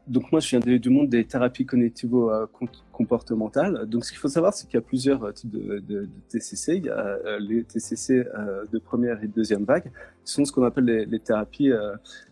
donc 0.07 0.31
moi, 0.33 0.41
je 0.41 0.57
viens 0.57 0.79
du 0.79 0.91
monde 0.91 1.09
des 1.09 1.25
thérapies 1.25 1.65
cognitivo-comportementales. 1.65 3.87
Donc, 3.87 4.05
ce 4.05 4.11
qu'il 4.11 4.19
faut 4.19 4.29
savoir, 4.29 4.53
c'est 4.55 4.67
qu'il 4.67 4.75
y 4.75 4.83
a 4.83 4.87
plusieurs 4.87 5.33
types 5.33 5.51
de, 5.51 6.09
TCC. 6.29 6.77
Il 6.77 6.85
y 6.85 6.91
a 6.91 7.39
les 7.39 7.65
TCC 7.65 8.27
de 8.73 8.79
première 8.79 9.23
et 9.23 9.29
de 9.29 9.33
deuxième 9.33 9.65
vague, 9.65 9.91
qui 10.25 10.33
sont 10.33 10.45
ce 10.45 10.53
qu'on 10.53 10.65
appelle 10.65 10.85
les, 10.85 11.21
thérapies, 11.21 11.71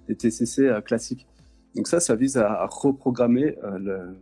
les 0.08 0.16
TCC 0.16 0.70
classiques. 0.84 1.26
Donc 1.74 1.88
ça, 1.88 2.00
ça 2.00 2.14
vise 2.14 2.36
à, 2.36 2.66
reprogrammer 2.66 3.56
euh, 3.64 4.12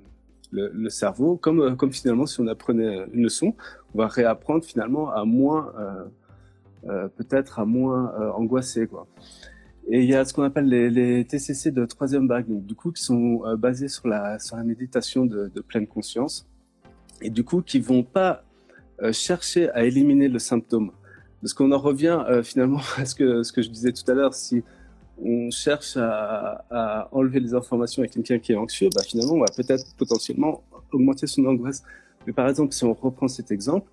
le, 0.50 0.88
cerveau, 0.88 1.36
comme, 1.36 1.60
euh, 1.60 1.90
finalement 1.90 2.26
si 2.26 2.40
on 2.40 2.46
apprenait 2.46 3.06
une 3.12 3.22
leçon, 3.22 3.54
on 3.94 3.98
va 3.98 4.06
réapprendre 4.06 4.64
finalement 4.64 5.10
à 5.10 5.24
moins, 5.24 5.72
euh, 5.78 6.04
euh 6.88 7.08
peut-être 7.08 7.58
à 7.58 7.64
moins 7.64 8.12
euh, 8.20 8.30
angoisser. 8.32 8.86
Quoi. 8.86 9.06
Et 9.94 10.02
il 10.02 10.08
y 10.08 10.14
a 10.14 10.24
ce 10.24 10.32
qu'on 10.32 10.42
appelle 10.42 10.68
les, 10.68 11.24
TCC 11.24 11.70
de 11.70 11.84
troisième 11.84 12.26
vague, 12.26 12.48
donc 12.48 12.64
du 12.64 12.74
coup 12.74 12.92
qui 12.92 13.02
sont 13.02 13.42
euh, 13.44 13.56
basés 13.56 13.88
sur 13.88 14.08
la, 14.08 14.38
sur 14.38 14.56
la 14.56 14.64
méditation 14.64 15.26
de, 15.26 15.50
pleine 15.68 15.86
conscience, 15.86 16.48
et 17.20 17.30
du 17.30 17.44
coup 17.44 17.60
qui 17.60 17.78
vont 17.78 18.02
pas 18.02 18.42
chercher 19.10 19.68
à 19.70 19.84
éliminer 19.84 20.28
le 20.28 20.38
symptôme. 20.38 20.92
Parce 21.40 21.54
qu'on 21.54 21.72
en 21.72 21.78
revient 21.78 22.24
finalement 22.42 22.80
à 22.96 23.04
ce 23.04 23.14
que, 23.14 23.42
ce 23.42 23.52
que 23.52 23.62
je 23.62 23.68
disais 23.68 23.92
tout 23.92 24.08
à 24.10 24.14
l'heure, 24.14 24.32
si 24.32 24.62
on 25.22 25.50
cherche 25.50 25.96
à, 25.96 26.64
à, 26.70 27.08
enlever 27.12 27.40
les 27.40 27.54
informations 27.54 28.02
avec 28.02 28.12
quelqu'un 28.12 28.38
qui 28.38 28.52
est 28.52 28.56
anxieux, 28.56 28.88
bah 28.94 29.02
finalement, 29.02 29.34
on 29.34 29.40
va 29.40 29.52
peut-être 29.54 29.94
potentiellement 29.96 30.62
augmenter 30.92 31.26
son 31.26 31.44
angoisse. 31.44 31.82
Mais 32.26 32.32
par 32.32 32.48
exemple, 32.48 32.72
si 32.72 32.84
on 32.84 32.94
reprend 32.94 33.28
cet 33.28 33.50
exemple, 33.50 33.90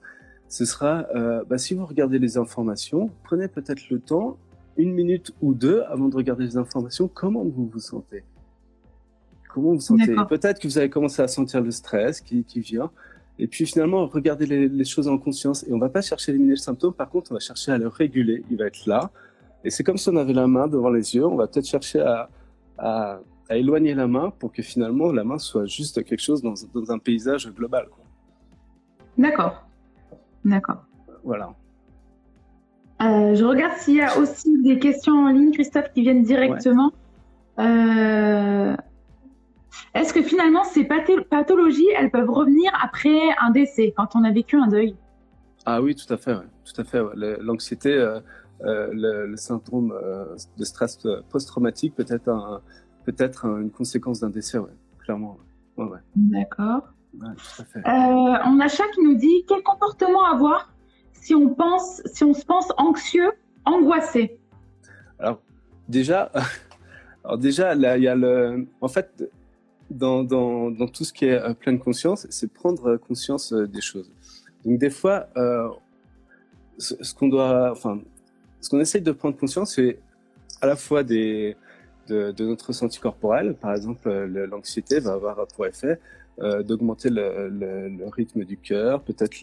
ce 0.47 0.65
sera, 0.65 1.07
euh, 1.15 1.43
bah, 1.47 1.57
si 1.57 1.73
vous 1.73 1.85
regardez 1.85 2.19
les 2.19 2.37
informations, 2.37 3.11
prenez 3.23 3.47
peut-être 3.47 3.89
le 3.89 3.99
temps, 3.99 4.37
une 4.79 4.93
minute 4.93 5.33
ou 5.41 5.53
deux, 5.53 5.83
avant 5.89 6.07
de 6.07 6.15
regarder 6.15 6.45
les 6.45 6.57
informations, 6.57 7.07
comment 7.07 7.43
vous 7.43 7.67
vous 7.67 7.79
sentez? 7.79 8.23
Comment 9.53 9.73
vous 9.73 9.81
sentez? 9.81 10.15
Peut-être 10.29 10.59
que 10.59 10.67
vous 10.67 10.77
avez 10.77 10.89
commencé 10.89 11.21
à 11.21 11.27
sentir 11.27 11.61
le 11.61 11.71
stress 11.71 12.21
qui, 12.21 12.43
qui 12.43 12.61
vient. 12.61 12.89
Et 13.37 13.47
puis 13.47 13.65
finalement, 13.65 14.07
regardez 14.07 14.45
les, 14.45 14.67
les, 14.67 14.85
choses 14.85 15.07
en 15.07 15.17
conscience. 15.17 15.65
Et 15.67 15.73
on 15.73 15.79
va 15.79 15.89
pas 15.89 16.01
chercher 16.01 16.31
à 16.31 16.33
éliminer 16.33 16.53
le 16.53 16.57
symptôme, 16.57 16.93
par 16.93 17.09
contre, 17.09 17.31
on 17.31 17.35
va 17.35 17.39
chercher 17.39 17.71
à 17.73 17.77
le 17.77 17.87
réguler. 17.87 18.43
Il 18.49 18.57
va 18.57 18.65
être 18.67 18.85
là, 18.85 19.11
et 19.63 19.69
c'est 19.69 19.83
comme 19.83 19.97
si 19.97 20.09
on 20.09 20.15
avait 20.15 20.33
la 20.33 20.47
main 20.47 20.67
devant 20.67 20.89
les 20.89 21.15
yeux. 21.15 21.25
On 21.25 21.35
va 21.35 21.47
peut-être 21.47 21.67
chercher 21.67 21.99
à, 21.99 22.29
à, 22.77 23.19
à, 23.49 23.57
éloigner 23.57 23.93
la 23.93 24.07
main 24.07 24.31
pour 24.39 24.51
que 24.51 24.61
finalement 24.61 25.11
la 25.11 25.23
main 25.23 25.37
soit 25.37 25.65
juste 25.65 26.03
quelque 26.03 26.21
chose 26.21 26.41
dans, 26.41 26.53
dans 26.73 26.91
un 26.91 26.99
paysage 26.99 27.51
global. 27.53 27.87
D'accord. 29.17 29.67
D'accord. 30.45 30.85
Voilà. 31.23 31.53
Je 32.99 33.43
regarde 33.43 33.77
s'il 33.77 33.95
y 33.95 34.01
a 34.01 34.17
aussi 34.17 34.61
des 34.61 34.79
questions 34.79 35.13
en 35.13 35.29
ligne, 35.29 35.51
Christophe, 35.51 35.91
qui 35.93 36.01
viennent 36.01 36.23
directement. 36.23 36.91
Est-ce 39.95 40.13
que 40.13 40.21
finalement 40.21 40.63
ces 40.63 40.83
pathologies, 40.83 41.89
elles 41.97 42.11
peuvent 42.11 42.29
revenir 42.29 42.71
après 42.81 43.19
un 43.41 43.51
décès, 43.51 43.93
quand 43.95 44.15
on 44.15 44.23
a 44.23 44.31
vécu 44.31 44.55
un 44.57 44.67
deuil? 44.67 44.95
Ah 45.65 45.81
oui, 45.81 45.95
tout 45.95 46.13
à 46.13 46.17
fait. 46.17 46.35
Tout 46.63 46.81
à 46.81 46.83
fait. 46.83 47.01
L'anxiété, 47.41 48.17
le, 48.61 49.35
syndrome 49.35 49.93
de 50.57 50.63
stress 50.63 50.99
post-traumatique 51.29 51.95
peut 51.95 52.05
être 52.07 52.29
un, 52.29 52.61
peut-être 53.05 53.45
une 53.45 53.71
conséquence 53.71 54.19
d'un 54.19 54.29
décès, 54.29 54.59
clairement. 54.99 55.37
D'accord. 56.15 56.81
Euh, 57.21 57.81
on 57.85 58.59
a 58.59 58.67
chat 58.67 58.83
qui 58.93 59.01
nous 59.01 59.15
dit 59.15 59.45
quel 59.47 59.63
comportement 59.63 60.25
avoir 60.25 60.71
si 61.21 61.35
on 61.35 61.53
pense, 61.53 62.01
si 62.05 62.23
on 62.23 62.33
se 62.33 62.45
pense 62.45 62.71
anxieux, 62.77 63.31
angoissé. 63.65 64.39
Alors 65.19 65.41
déjà, 65.87 66.31
alors 67.23 67.37
déjà 67.37 67.75
là 67.75 67.97
il 67.97 68.03
y 68.03 68.07
a 68.07 68.15
le, 68.15 68.67
en 68.81 68.87
fait 68.87 69.29
dans, 69.89 70.23
dans, 70.23 70.69
dans 70.71 70.87
tout 70.87 71.03
ce 71.03 71.11
qui 71.11 71.25
est 71.25 71.39
euh, 71.39 71.53
pleine 71.53 71.79
conscience, 71.79 72.27
c'est 72.29 72.51
prendre 72.51 72.97
conscience 72.97 73.53
euh, 73.53 73.67
des 73.67 73.81
choses. 73.81 74.11
Donc 74.65 74.77
des 74.77 74.89
fois, 74.89 75.27
ce, 76.77 77.13
qu'on 77.13 77.29
doit, 77.29 77.71
enfin, 77.71 78.01
ce 78.59 78.69
qu'on 78.69 78.79
essaye 78.79 79.01
de 79.01 79.11
prendre 79.13 79.37
conscience, 79.37 79.75
c'est 79.75 79.99
à 80.61 80.67
la 80.67 80.75
fois 80.75 81.03
des 81.03 81.55
de, 82.07 82.31
de, 82.31 82.45
notre 82.45 82.67
ressenti 82.67 82.99
corporel. 82.99 83.55
Par 83.55 83.73
exemple, 83.73 84.09
l'anxiété 84.09 84.99
va 84.99 85.13
avoir 85.13 85.47
pour 85.47 85.65
effet 85.65 85.99
euh, 86.41 86.63
d'augmenter 86.63 87.09
le, 87.09 88.05
rythme 88.11 88.45
du 88.45 88.55
cœur, 88.55 89.01
peut-être 89.01 89.41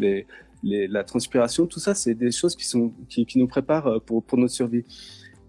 la 0.63 1.05
transpiration. 1.05 1.67
Tout 1.67 1.79
ça, 1.79 1.95
c'est 1.95 2.15
des 2.15 2.31
choses 2.31 2.57
qui, 2.57 3.39
nous 3.39 3.47
préparent 3.47 3.87
euh, 3.87 3.99
pour, 3.99 4.39
notre 4.39 4.55
survie. 4.55 4.85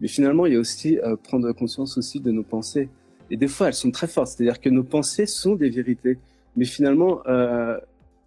Mais 0.01 0.09
finalement, 0.09 0.45
il 0.45 0.53
y 0.53 0.55
a 0.57 0.59
aussi 0.59 0.99
euh, 0.99 1.15
prendre 1.15 1.49
conscience 1.53 1.97
aussi 1.97 2.19
de 2.19 2.31
nos 2.31 2.43
pensées. 2.43 2.89
Et 3.29 3.37
des 3.37 3.47
fois, 3.47 3.67
elles 3.67 3.73
sont 3.73 3.91
très 3.91 4.07
fortes. 4.07 4.27
C'est-à-dire 4.27 4.59
que 4.59 4.69
nos 4.69 4.83
pensées 4.83 5.25
sont 5.25 5.55
des 5.55 5.69
vérités. 5.69 6.17
Mais 6.57 6.65
finalement, 6.65 7.21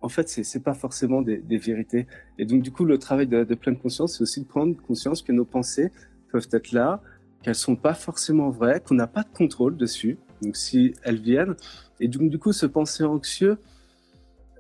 en 0.03 0.09
fait, 0.09 0.29
c'est 0.29 0.45
c'est 0.45 0.63
pas 0.63 0.75
forcément 0.75 1.21
des, 1.21 1.59
vérités. 1.59 2.07
Et 2.39 2.47
donc, 2.47 2.63
du 2.63 2.71
coup, 2.71 2.85
le 2.85 2.97
travail 2.97 3.27
de, 3.27 3.45
de 3.45 3.55
pleine 3.55 3.77
conscience, 3.77 4.17
c'est 4.17 4.23
aussi 4.23 4.41
de 4.41 4.47
prendre 4.47 4.75
conscience 4.81 5.21
que 5.21 5.33
nos 5.33 5.45
pensées 5.45 5.91
peuvent 6.33 6.49
être 6.53 6.73
là, 6.73 7.03
qu'elles 7.43 7.55
sont 7.55 7.77
pas 7.77 7.95
forcément 7.95 8.51
vraies, 8.51 8.81
qu'on 8.81 8.95
n'a 8.95 9.07
pas 9.07 9.25
de 9.25 9.37
contrôle 9.37 9.77
dessus. 9.77 10.17
Donc, 10.43 10.57
si 10.57 10.95
elles 11.03 11.21
viennent, 11.21 11.55
et 12.01 12.09
donc, 12.09 12.31
du 12.31 12.39
coup, 12.39 12.53
se 12.53 12.67
penser 12.67 13.05
anxieux, 13.05 13.59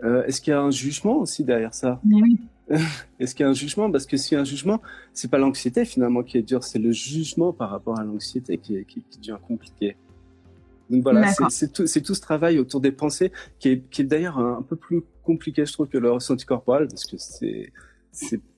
euh, 0.04 0.24
est-ce 0.24 0.40
qu'il 0.40 0.52
y 0.52 0.54
a 0.54 0.60
un 0.60 0.70
jugement 0.70 1.18
aussi 1.18 1.44
derrière 1.44 1.74
ça? 1.74 2.00
Oui. 2.06 2.40
Est-ce 3.18 3.34
qu'il 3.34 3.42
y 3.42 3.46
a 3.46 3.50
un 3.50 3.54
jugement? 3.54 3.90
Parce 3.90 4.06
que 4.06 4.16
s'il 4.16 4.36
y 4.36 4.38
a 4.38 4.40
un 4.40 4.44
jugement, 4.44 4.80
c'est 5.12 5.28
pas 5.28 5.38
l'anxiété 5.38 5.84
finalement 5.84 6.22
qui 6.22 6.38
est 6.38 6.42
dur, 6.42 6.62
c'est 6.62 6.78
le 6.78 6.92
jugement 6.92 7.52
par 7.52 7.68
rapport 7.68 7.98
à 7.98 8.04
l'anxiété 8.04 8.58
qui, 8.58 8.76
est, 8.76 8.84
qui, 8.84 9.02
qui 9.02 9.18
devient 9.18 9.38
compliqué. 9.44 9.96
Donc 10.88 11.02
voilà, 11.02 11.32
c'est 11.50 11.72
tout, 11.72 11.84
tout, 11.84 12.14
ce 12.14 12.20
travail 12.20 12.58
autour 12.58 12.80
des 12.80 12.92
pensées 12.92 13.32
qui 13.58 13.68
est, 13.68 13.90
qui 13.90 14.02
est 14.02 14.04
d'ailleurs 14.04 14.38
un, 14.38 14.62
peu 14.62 14.76
plus 14.76 15.02
compliqué, 15.22 15.64
je 15.64 15.72
trouve, 15.72 15.88
que 15.88 15.98
le 15.98 16.10
ressenti 16.10 16.44
corporel, 16.44 16.88
parce 16.88 17.06
que 17.06 17.16
c'est, 17.16 17.72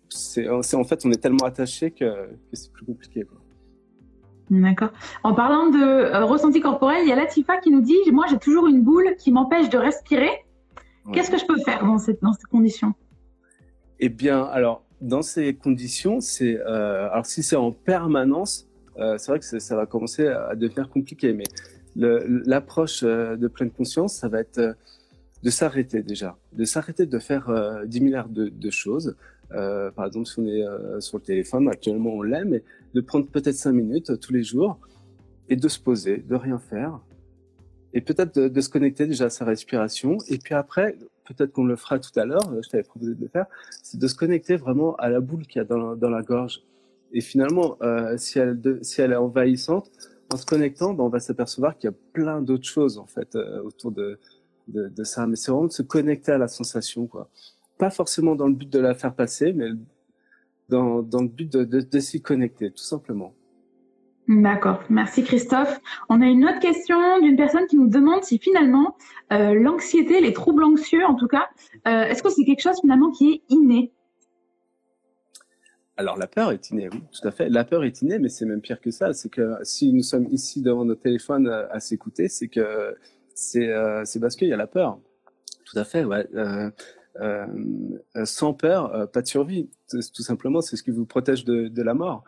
c'est, 0.08 0.48
en 0.48 0.84
fait, 0.84 1.04
on 1.04 1.10
est 1.10 1.20
tellement 1.20 1.44
attaché 1.44 1.90
que, 1.90 2.04
que 2.04 2.54
c'est 2.54 2.72
plus 2.72 2.86
compliqué. 2.86 3.24
Quoi. 3.24 3.41
D'accord. 4.60 4.90
En 5.22 5.32
parlant 5.32 5.70
de 5.70 5.78
euh, 5.78 6.26
ressenti 6.26 6.60
corporel, 6.60 7.04
il 7.04 7.08
y 7.08 7.12
a 7.12 7.16
Latifa 7.16 7.56
qui 7.56 7.70
nous 7.70 7.80
dit 7.80 7.96
Moi, 8.12 8.26
j'ai 8.28 8.36
toujours 8.36 8.66
une 8.66 8.82
boule 8.82 9.16
qui 9.18 9.32
m'empêche 9.32 9.70
de 9.70 9.78
respirer. 9.78 10.30
Qu'est-ce 11.12 11.30
que 11.30 11.38
je 11.38 11.46
peux 11.46 11.58
faire 11.60 11.84
dans, 11.84 11.96
cette, 11.96 12.22
dans 12.22 12.34
ces 12.34 12.44
conditions? 12.50 12.92
Eh 13.98 14.10
bien, 14.10 14.42
alors, 14.44 14.84
dans 15.00 15.22
ces 15.22 15.54
conditions, 15.54 16.20
c'est. 16.20 16.60
Euh, 16.60 17.08
alors, 17.10 17.24
si 17.24 17.42
c'est 17.42 17.56
en 17.56 17.72
permanence, 17.72 18.68
euh, 18.98 19.16
c'est 19.16 19.32
vrai 19.32 19.38
que 19.40 19.58
ça 19.58 19.74
va 19.74 19.86
commencer 19.86 20.26
à 20.26 20.54
devenir 20.54 20.90
compliqué. 20.90 21.32
Mais 21.32 21.44
l'approche 21.96 23.02
de 23.04 23.48
pleine 23.48 23.70
conscience, 23.70 24.16
ça 24.16 24.28
va 24.28 24.40
être 24.40 24.60
de 25.42 25.50
s'arrêter 25.50 26.02
déjà, 26.02 26.36
de 26.52 26.64
s'arrêter 26.64 27.06
de 27.06 27.18
faire 27.18 27.50
10 27.86 28.00
milliards 28.02 28.28
de, 28.28 28.50
de 28.50 28.70
choses. 28.70 29.16
Euh, 29.54 29.90
par 29.90 30.06
exemple, 30.06 30.26
si 30.26 30.38
on 30.38 30.46
est 30.46 30.64
euh, 30.64 31.00
sur 31.00 31.18
le 31.18 31.22
téléphone, 31.22 31.68
actuellement 31.68 32.10
on 32.14 32.22
l'aime, 32.22 32.50
mais 32.50 32.62
de 32.94 33.00
prendre 33.00 33.26
peut-être 33.26 33.54
cinq 33.54 33.72
minutes 33.72 34.10
euh, 34.10 34.16
tous 34.16 34.32
les 34.32 34.42
jours 34.42 34.78
et 35.48 35.56
de 35.56 35.68
se 35.68 35.78
poser, 35.78 36.18
de 36.18 36.34
rien 36.34 36.58
faire, 36.58 37.00
et 37.94 38.00
peut-être 38.00 38.34
de, 38.38 38.48
de, 38.48 38.60
se 38.60 38.68
connecter 38.68 39.06
déjà 39.06 39.26
à 39.26 39.30
sa 39.30 39.44
respiration. 39.44 40.16
Et 40.28 40.38
puis 40.38 40.54
après, 40.54 40.96
peut-être 41.26 41.52
qu'on 41.52 41.64
le 41.64 41.76
fera 41.76 41.98
tout 41.98 42.18
à 42.18 42.24
l'heure, 42.24 42.62
je 42.62 42.68
t'avais 42.68 42.84
proposé 42.84 43.14
de 43.14 43.20
le 43.20 43.28
faire, 43.28 43.46
c'est 43.82 43.98
de 43.98 44.06
se 44.06 44.14
connecter 44.14 44.56
vraiment 44.56 44.94
à 44.96 45.08
la 45.08 45.20
boule 45.20 45.46
qu'il 45.46 45.58
y 45.58 45.60
a 45.60 45.64
dans 45.64 45.90
la, 45.90 45.96
dans 45.96 46.10
la 46.10 46.22
gorge. 46.22 46.62
Et 47.12 47.20
finalement, 47.20 47.76
euh, 47.82 48.16
si, 48.16 48.38
elle 48.38 48.78
si 48.82 49.02
elle 49.02 49.12
est 49.12 49.16
envahissante, 49.16 49.90
en 50.32 50.38
se 50.38 50.46
connectant, 50.46 50.94
ben, 50.94 51.04
on 51.04 51.08
va 51.08 51.20
s'apercevoir 51.20 51.76
qu'il 51.76 51.90
y 51.90 51.92
a 51.92 51.96
plein 52.14 52.40
d'autres 52.40 52.68
choses 52.68 52.96
en 52.96 53.06
fait 53.06 53.36
autour 53.62 53.92
de, 53.92 54.18
de, 54.68 54.88
de 54.88 55.04
ça. 55.04 55.26
Mais 55.26 55.36
c'est 55.36 55.50
vraiment 55.50 55.66
de 55.66 55.72
se 55.72 55.82
connecter 55.82 56.32
à 56.32 56.38
la 56.38 56.48
sensation, 56.48 57.06
quoi 57.06 57.28
pas 57.82 57.90
forcément 57.90 58.36
dans 58.36 58.46
le 58.46 58.54
but 58.54 58.70
de 58.70 58.78
la 58.78 58.94
faire 58.94 59.12
passer, 59.12 59.52
mais 59.52 59.70
dans, 60.68 61.02
dans 61.02 61.22
le 61.22 61.28
but 61.28 61.52
de, 61.52 61.64
de, 61.64 61.80
de 61.80 62.00
s'y 62.00 62.22
connecter, 62.22 62.70
tout 62.70 62.82
simplement. 62.82 63.34
D'accord, 64.28 64.84
merci 64.88 65.24
Christophe. 65.24 65.80
On 66.08 66.20
a 66.22 66.26
une 66.26 66.44
autre 66.44 66.60
question 66.60 66.96
d'une 67.20 67.36
personne 67.36 67.66
qui 67.66 67.76
nous 67.76 67.88
demande 67.88 68.22
si 68.22 68.38
finalement 68.38 68.96
euh, 69.32 69.52
l'anxiété, 69.52 70.20
les 70.20 70.32
troubles 70.32 70.62
anxieux 70.62 71.04
en 71.04 71.16
tout 71.16 71.26
cas, 71.26 71.48
euh, 71.88 72.04
est-ce 72.04 72.22
que 72.22 72.30
c'est 72.30 72.44
quelque 72.44 72.62
chose 72.62 72.80
finalement 72.80 73.10
qui 73.10 73.32
est 73.32 73.42
inné? 73.48 73.92
Alors 75.96 76.16
la 76.16 76.28
peur 76.28 76.52
est 76.52 76.70
innée, 76.70 76.88
oui, 76.90 77.02
tout 77.12 77.26
à 77.26 77.32
fait. 77.32 77.48
La 77.48 77.64
peur 77.64 77.84
est 77.84 78.00
innée, 78.00 78.20
mais 78.20 78.28
c'est 78.28 78.46
même 78.46 78.60
pire 78.60 78.80
que 78.80 78.92
ça. 78.92 79.12
C'est 79.12 79.28
que 79.28 79.56
si 79.62 79.92
nous 79.92 80.02
sommes 80.02 80.26
ici 80.30 80.62
devant 80.62 80.84
nos 80.84 80.94
téléphones 80.94 81.48
à, 81.48 81.66
à 81.70 81.80
s'écouter, 81.80 82.28
c'est 82.28 82.48
que 82.48 82.96
c'est 83.34 83.68
euh, 83.68 84.02
c'est 84.04 84.20
parce 84.20 84.36
qu'il 84.36 84.48
y 84.48 84.52
a 84.52 84.56
la 84.56 84.68
peur. 84.68 85.00
Tout 85.64 85.78
à 85.78 85.84
fait, 85.84 86.04
ouais. 86.04 86.26
Euh, 87.20 87.46
euh, 88.16 88.24
sans 88.24 88.54
peur, 88.54 88.94
euh, 88.94 89.06
pas 89.06 89.22
de 89.22 89.26
survie. 89.26 89.68
Tout 89.90 90.22
simplement, 90.22 90.60
c'est 90.60 90.76
ce 90.76 90.82
qui 90.82 90.90
vous 90.90 91.04
protège 91.04 91.44
de, 91.44 91.68
de 91.68 91.82
la 91.82 91.94
mort. 91.94 92.24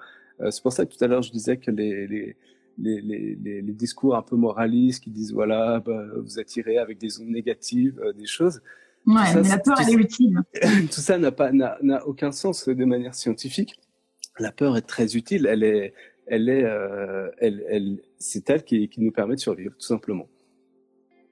c'est 0.50 0.62
pour 0.62 0.73
ça 0.73 0.85
que 0.85 0.95
tout 0.95 1.03
à 1.03 1.07
l'heure 1.07 1.23
je 1.23 1.31
disais 1.31 1.57
que 1.57 1.71
les, 1.71 2.07
les 2.07 2.37
les, 2.76 3.00
les, 3.00 3.62
les, 3.62 3.73
discours 3.73 4.17
un 4.17 4.23
peu 4.23 4.35
moralistes 4.35 5.05
qui 5.05 5.11
disent 5.11 5.33
voilà, 5.33 5.79
bah, 5.79 6.07
vous 6.17 6.41
attirez 6.41 6.76
avec 6.76 6.99
des 6.99 7.21
ondes 7.21 7.29
négatives, 7.29 8.03
des 8.19 8.26
choses. 8.26 8.61
Ouais, 9.07 9.23
mais 9.33 9.49
la 9.49 9.59
peur, 9.59 9.76
elle 9.81 9.91
est 9.91 10.03
utile. 10.03 10.41
Tout 10.91 11.00
ça 11.00 11.17
n'a 11.17 11.31
pas 11.31 11.53
n'a 11.53 12.07
aucun 12.07 12.33
sens 12.33 12.69
de 12.69 12.85
manière 12.85 13.14
scientifique. 13.14 13.76
La 14.41 14.50
peur 14.50 14.76
est 14.76 14.83
très 14.83 15.17
utile. 15.17 15.47
Elle 15.47 15.62
est 15.62 15.95
elle 16.26 16.49
est 16.49 16.64
euh, 16.64 17.31
elle, 17.38 17.64
elle 17.69 18.03
c'est 18.19 18.49
elle 18.50 18.64
qui, 18.64 18.88
qui 18.88 19.00
nous 19.00 19.12
permet 19.12 19.37
de 19.37 19.41
survivre, 19.41 19.75
tout 19.75 19.87
simplement. 19.87 20.29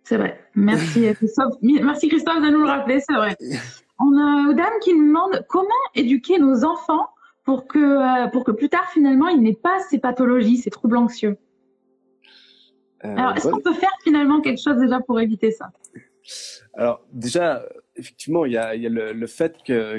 C'est 0.05 0.17
vrai. 0.17 0.41
Merci 0.55 1.13
Christophe. 1.15 1.55
Merci 1.63 2.09
Christophe 2.09 2.43
de 2.43 2.51
nous 2.51 2.63
le 2.63 2.69
rappeler, 2.69 3.01
c'est 3.01 3.15
vrai. 3.15 3.37
On 3.99 4.17
a 4.17 4.51
une 4.51 4.57
dame 4.57 4.73
qui 4.83 4.95
nous 4.95 5.07
demande 5.07 5.45
comment 5.49 5.69
éduquer 5.95 6.39
nos 6.39 6.65
enfants 6.65 7.09
pour 7.45 7.67
que, 7.67 7.79
euh, 7.79 8.29
pour 8.29 8.45
que 8.45 8.51
plus 8.51 8.69
tard, 8.69 8.89
finalement, 8.93 9.29
ils 9.29 9.41
n'aient 9.41 9.53
pas 9.53 9.79
ces 9.91 9.99
pathologies, 9.99 10.59
ces 10.59 10.71
troubles 10.71 10.97
anxieux. 10.97 11.37
Euh, 13.05 13.17
Alors, 13.17 13.37
est-ce 13.37 13.49
qu'on 13.49 13.61
peut 13.61 13.75
faire 13.75 13.93
finalement 14.05 14.41
quelque 14.41 14.61
chose 14.63 14.77
déjà 14.77 15.01
pour 15.01 15.21
éviter 15.21 15.51
ça? 15.51 15.71
Alors, 16.75 17.05
déjà, 17.13 17.65
effectivement, 17.97 18.47
il 18.47 18.53
y 18.53 18.57
a, 18.57 18.75
il 18.75 18.83
y 18.83 18.87
a 18.87 18.89
le, 18.89 19.13
le, 19.13 19.27
fait 19.27 19.57
que 19.67 19.99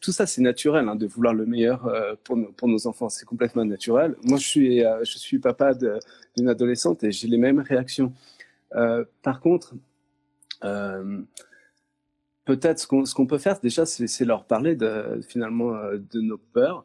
tout 0.00 0.12
ça, 0.12 0.26
c'est 0.26 0.40
naturel 0.40 0.88
hein, 0.88 0.96
de 0.96 1.06
vouloir 1.06 1.34
le 1.34 1.44
meilleur 1.44 1.86
euh, 1.86 2.14
pour, 2.24 2.36
nos, 2.36 2.52
pour 2.52 2.68
nos 2.68 2.86
enfants. 2.86 3.08
C'est 3.08 3.26
complètement 3.26 3.64
naturel. 3.64 4.16
Moi, 4.22 4.38
je 4.38 4.46
suis, 4.46 4.84
euh, 4.84 5.00
je 5.04 5.18
suis 5.18 5.38
papa 5.38 5.72
d'une 6.36 6.48
adolescente 6.48 7.04
et 7.04 7.10
j'ai 7.10 7.28
les 7.28 7.38
mêmes 7.38 7.60
réactions. 7.60 8.12
Euh, 8.74 9.04
par 9.22 9.40
contre, 9.40 9.74
euh, 10.64 11.22
peut-être 12.44 12.78
ce 12.78 13.14
qu'on 13.14 13.26
peut 13.26 13.38
faire 13.38 13.58
déjà, 13.60 13.86
c'est 13.86 14.24
leur 14.24 14.44
parler 14.44 14.76
de 14.76 15.20
finalement 15.28 15.74
euh, 15.74 15.98
de 16.12 16.20
nos 16.20 16.38
peurs. 16.38 16.84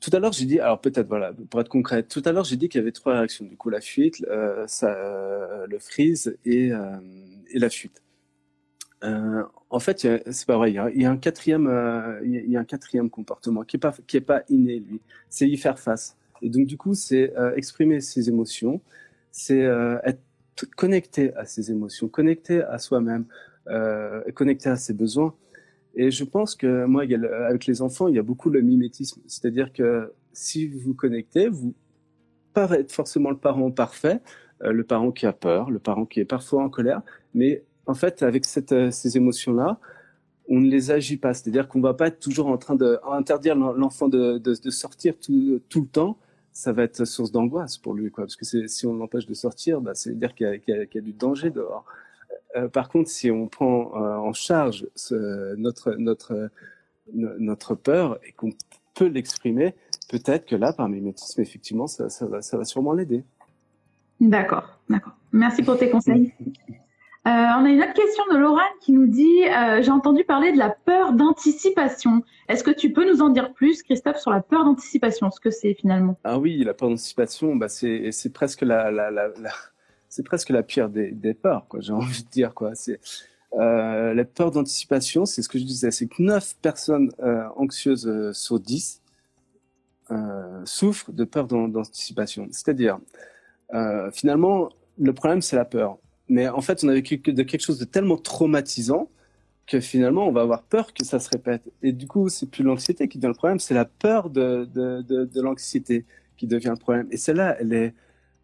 Tout 0.00 0.10
à 0.12 0.18
l'heure, 0.18 0.32
j'ai 0.32 0.44
dit, 0.44 0.60
alors 0.60 0.80
peut-être 0.80 1.08
voilà, 1.08 1.32
pour 1.50 1.60
être 1.60 1.68
concret, 1.68 2.02
tout 2.02 2.22
à 2.24 2.32
l'heure 2.32 2.44
j'ai 2.44 2.56
dit 2.56 2.68
qu'il 2.68 2.80
y 2.80 2.82
avait 2.82 2.92
trois 2.92 3.14
réactions. 3.14 3.46
Du 3.46 3.56
coup, 3.56 3.70
la 3.70 3.80
fuite, 3.80 4.20
le 4.20 5.78
freeze 5.78 6.36
et, 6.44 6.70
la 7.54 7.70
fuite. 7.70 8.02
en 9.02 9.78
fait, 9.80 10.00
c'est 10.30 10.46
pas 10.46 10.56
vrai. 10.58 10.70
Il 10.72 11.02
y, 11.02 11.06
a, 11.06 11.10
un 11.10 11.16
quatrième, 11.16 12.20
il 12.24 12.50
y 12.50 12.56
a 12.56 12.60
un 12.60 12.64
quatrième 12.64 13.10
comportement 13.10 13.62
qui 13.62 13.76
est 13.76 13.80
pas 13.80 13.94
pas 14.26 14.42
inné. 14.50 14.82
C'est 15.30 15.48
y 15.48 15.56
faire 15.56 15.78
face. 15.78 16.16
Et 16.42 16.50
donc 16.50 16.66
du 16.66 16.76
coup, 16.76 16.94
c'est 16.94 17.32
exprimer 17.56 18.00
ses 18.00 18.28
émotions, 18.28 18.82
c'est 19.32 19.60
être 20.04 20.20
connecté 20.76 21.34
à 21.34 21.44
ses 21.44 21.70
émotions, 21.70 22.08
connecté 22.08 22.62
à 22.62 22.78
soi-même, 22.78 23.26
euh, 23.68 24.22
connecté 24.32 24.68
à 24.68 24.76
ses 24.76 24.94
besoins. 24.94 25.34
Et 25.94 26.10
je 26.10 26.24
pense 26.24 26.54
que 26.54 26.84
moi, 26.84 27.04
avec 27.46 27.66
les 27.66 27.82
enfants, 27.82 28.08
il 28.08 28.16
y 28.16 28.18
a 28.18 28.22
beaucoup 28.22 28.50
le 28.50 28.60
mimétisme. 28.60 29.20
C'est-à-dire 29.26 29.72
que 29.72 30.12
si 30.32 30.66
vous 30.66 30.78
vous 30.78 30.94
connectez, 30.94 31.48
vous 31.48 31.74
être 32.72 32.92
forcément 32.92 33.30
le 33.30 33.36
parent 33.36 33.70
parfait, 33.70 34.20
euh, 34.62 34.72
le 34.72 34.84
parent 34.84 35.12
qui 35.12 35.26
a 35.26 35.32
peur, 35.32 35.70
le 35.70 35.78
parent 35.78 36.06
qui 36.06 36.20
est 36.20 36.24
parfois 36.24 36.62
en 36.62 36.68
colère, 36.68 37.02
mais 37.34 37.62
en 37.86 37.94
fait, 37.94 38.22
avec 38.22 38.44
euh, 38.72 38.90
ces 38.90 39.16
émotions-là, 39.16 39.78
on 40.48 40.60
ne 40.60 40.68
les 40.68 40.90
agit 40.90 41.16
pas. 41.16 41.34
C'est-à-dire 41.34 41.68
qu'on 41.68 41.80
va 41.80 41.94
pas 41.94 42.08
être 42.08 42.20
toujours 42.20 42.46
en 42.48 42.56
train 42.56 42.76
d'interdire 42.76 43.56
l'enfant 43.56 44.08
de, 44.08 44.40
sortir 44.70 45.14
tout, 45.18 45.60
le 45.74 45.86
temps. 45.86 46.18
Ça 46.56 46.72
va 46.72 46.84
être 46.84 47.04
source 47.04 47.30
d'angoisse 47.32 47.76
pour 47.76 47.92
lui, 47.92 48.10
quoi. 48.10 48.24
Parce 48.24 48.34
que 48.34 48.66
si 48.66 48.86
on 48.86 48.94
l'empêche 48.94 49.26
de 49.26 49.34
sortir, 49.34 49.82
bah, 49.82 49.92
c'est 49.94 50.18
dire 50.18 50.34
qu'il 50.34 50.62
y, 50.66 50.70
y, 50.70 50.98
a 50.98 51.00
du 51.02 51.12
danger 51.12 51.50
dehors. 51.50 51.84
Euh, 52.56 52.66
par 52.66 52.88
contre, 52.88 53.10
si 53.10 53.30
on 53.30 53.46
prend 53.46 53.92
euh, 53.94 54.16
en 54.16 54.32
charge 54.32 54.86
ce, 54.94 55.54
notre 55.56 55.96
notre 55.96 56.48
notre 57.12 57.74
peur 57.74 58.18
et 58.24 58.32
qu'on 58.32 58.54
peut 58.94 59.06
l'exprimer, 59.06 59.74
peut-être 60.08 60.46
que 60.46 60.56
là, 60.56 60.72
par 60.72 60.88
mimétisme, 60.88 61.42
effectivement, 61.42 61.86
ça, 61.86 62.08
ça, 62.08 62.24
va, 62.24 62.40
ça 62.40 62.56
va 62.56 62.64
sûrement 62.64 62.94
l'aider. 62.94 63.22
D'accord, 64.18 64.80
d'accord. 64.88 65.12
Merci 65.32 65.62
pour 65.62 65.78
tes 65.78 65.90
conseils. 65.90 66.32
Euh, 67.26 67.28
on 67.28 67.64
a 67.64 67.70
une 67.70 67.82
autre 67.82 67.92
question 67.92 68.22
de 68.30 68.36
Laurent 68.38 68.60
qui 68.80 68.92
nous 68.92 69.08
dit 69.08 69.42
euh, 69.48 69.82
J'ai 69.82 69.90
entendu 69.90 70.22
parler 70.22 70.52
de 70.52 70.58
la 70.58 70.70
peur 70.70 71.12
d'anticipation. 71.12 72.22
Est-ce 72.48 72.62
que 72.62 72.70
tu 72.70 72.92
peux 72.92 73.04
nous 73.10 73.20
en 73.20 73.30
dire 73.30 73.52
plus, 73.52 73.82
Christophe, 73.82 74.18
sur 74.18 74.30
la 74.30 74.40
peur 74.40 74.64
d'anticipation 74.64 75.32
Ce 75.32 75.40
que 75.40 75.50
c'est 75.50 75.74
finalement? 75.74 76.16
Ah 76.22 76.38
oui, 76.38 76.62
la 76.62 76.72
peur 76.72 76.88
d'anticipation, 76.88 77.56
bah 77.56 77.68
c'est 77.68 78.32
presque 78.32 78.62
la, 78.62 78.92
c'est 80.08 80.22
presque 80.22 80.50
la 80.50 80.62
pire 80.62 80.88
des, 80.88 81.10
des 81.10 81.34
peurs, 81.34 81.66
quoi. 81.66 81.80
J'ai 81.80 81.92
envie 81.94 82.22
de 82.22 82.28
dire 82.28 82.54
quoi. 82.54 82.76
C'est 82.76 83.00
euh, 83.54 84.14
la 84.14 84.24
peur 84.24 84.52
d'anticipation, 84.52 85.26
c'est 85.26 85.42
ce 85.42 85.48
que 85.48 85.58
je 85.58 85.64
disais, 85.64 85.90
c'est 85.90 86.06
que 86.06 86.22
9 86.22 86.58
personnes 86.62 87.10
anxieuses 87.56 88.30
sur 88.34 88.60
10 88.60 89.02
euh, 90.12 90.62
souffrent 90.64 91.10
de 91.10 91.24
peur 91.24 91.48
d'anticipation. 91.48 92.46
C'est-à-dire, 92.52 93.00
finalement, 94.12 94.68
le 94.96 95.12
problème 95.12 95.42
c'est 95.42 95.56
la 95.56 95.64
peur 95.64 95.98
mais 96.28 96.48
en 96.48 96.60
fait, 96.60 96.82
on 96.84 96.88
a 96.88 96.92
vécu 96.92 97.18
de 97.18 97.42
quelque 97.42 97.60
chose 97.60 97.78
de 97.78 97.84
tellement 97.84 98.16
traumatisant 98.16 99.08
que 99.66 99.80
finalement, 99.80 100.28
on 100.28 100.32
va 100.32 100.42
avoir 100.42 100.62
peur 100.62 100.94
que 100.94 101.04
ça 101.04 101.18
se 101.18 101.28
répète. 101.28 101.62
Et 101.82 101.92
du 101.92 102.06
coup, 102.06 102.28
c'est 102.28 102.48
plus 102.48 102.62
l'anxiété 102.62 103.08
qui 103.08 103.18
devient 103.18 103.28
le 103.28 103.34
problème, 103.34 103.58
c'est 103.58 103.74
la 103.74 103.84
peur 103.84 104.30
de, 104.30 104.68
l'anxiété 105.40 106.04
qui 106.36 106.46
devient 106.46 106.70
le 106.70 106.76
problème. 106.76 107.08
Et 107.10 107.16
celle-là, 107.16 107.56
elle 107.60 107.72
est, 107.72 107.94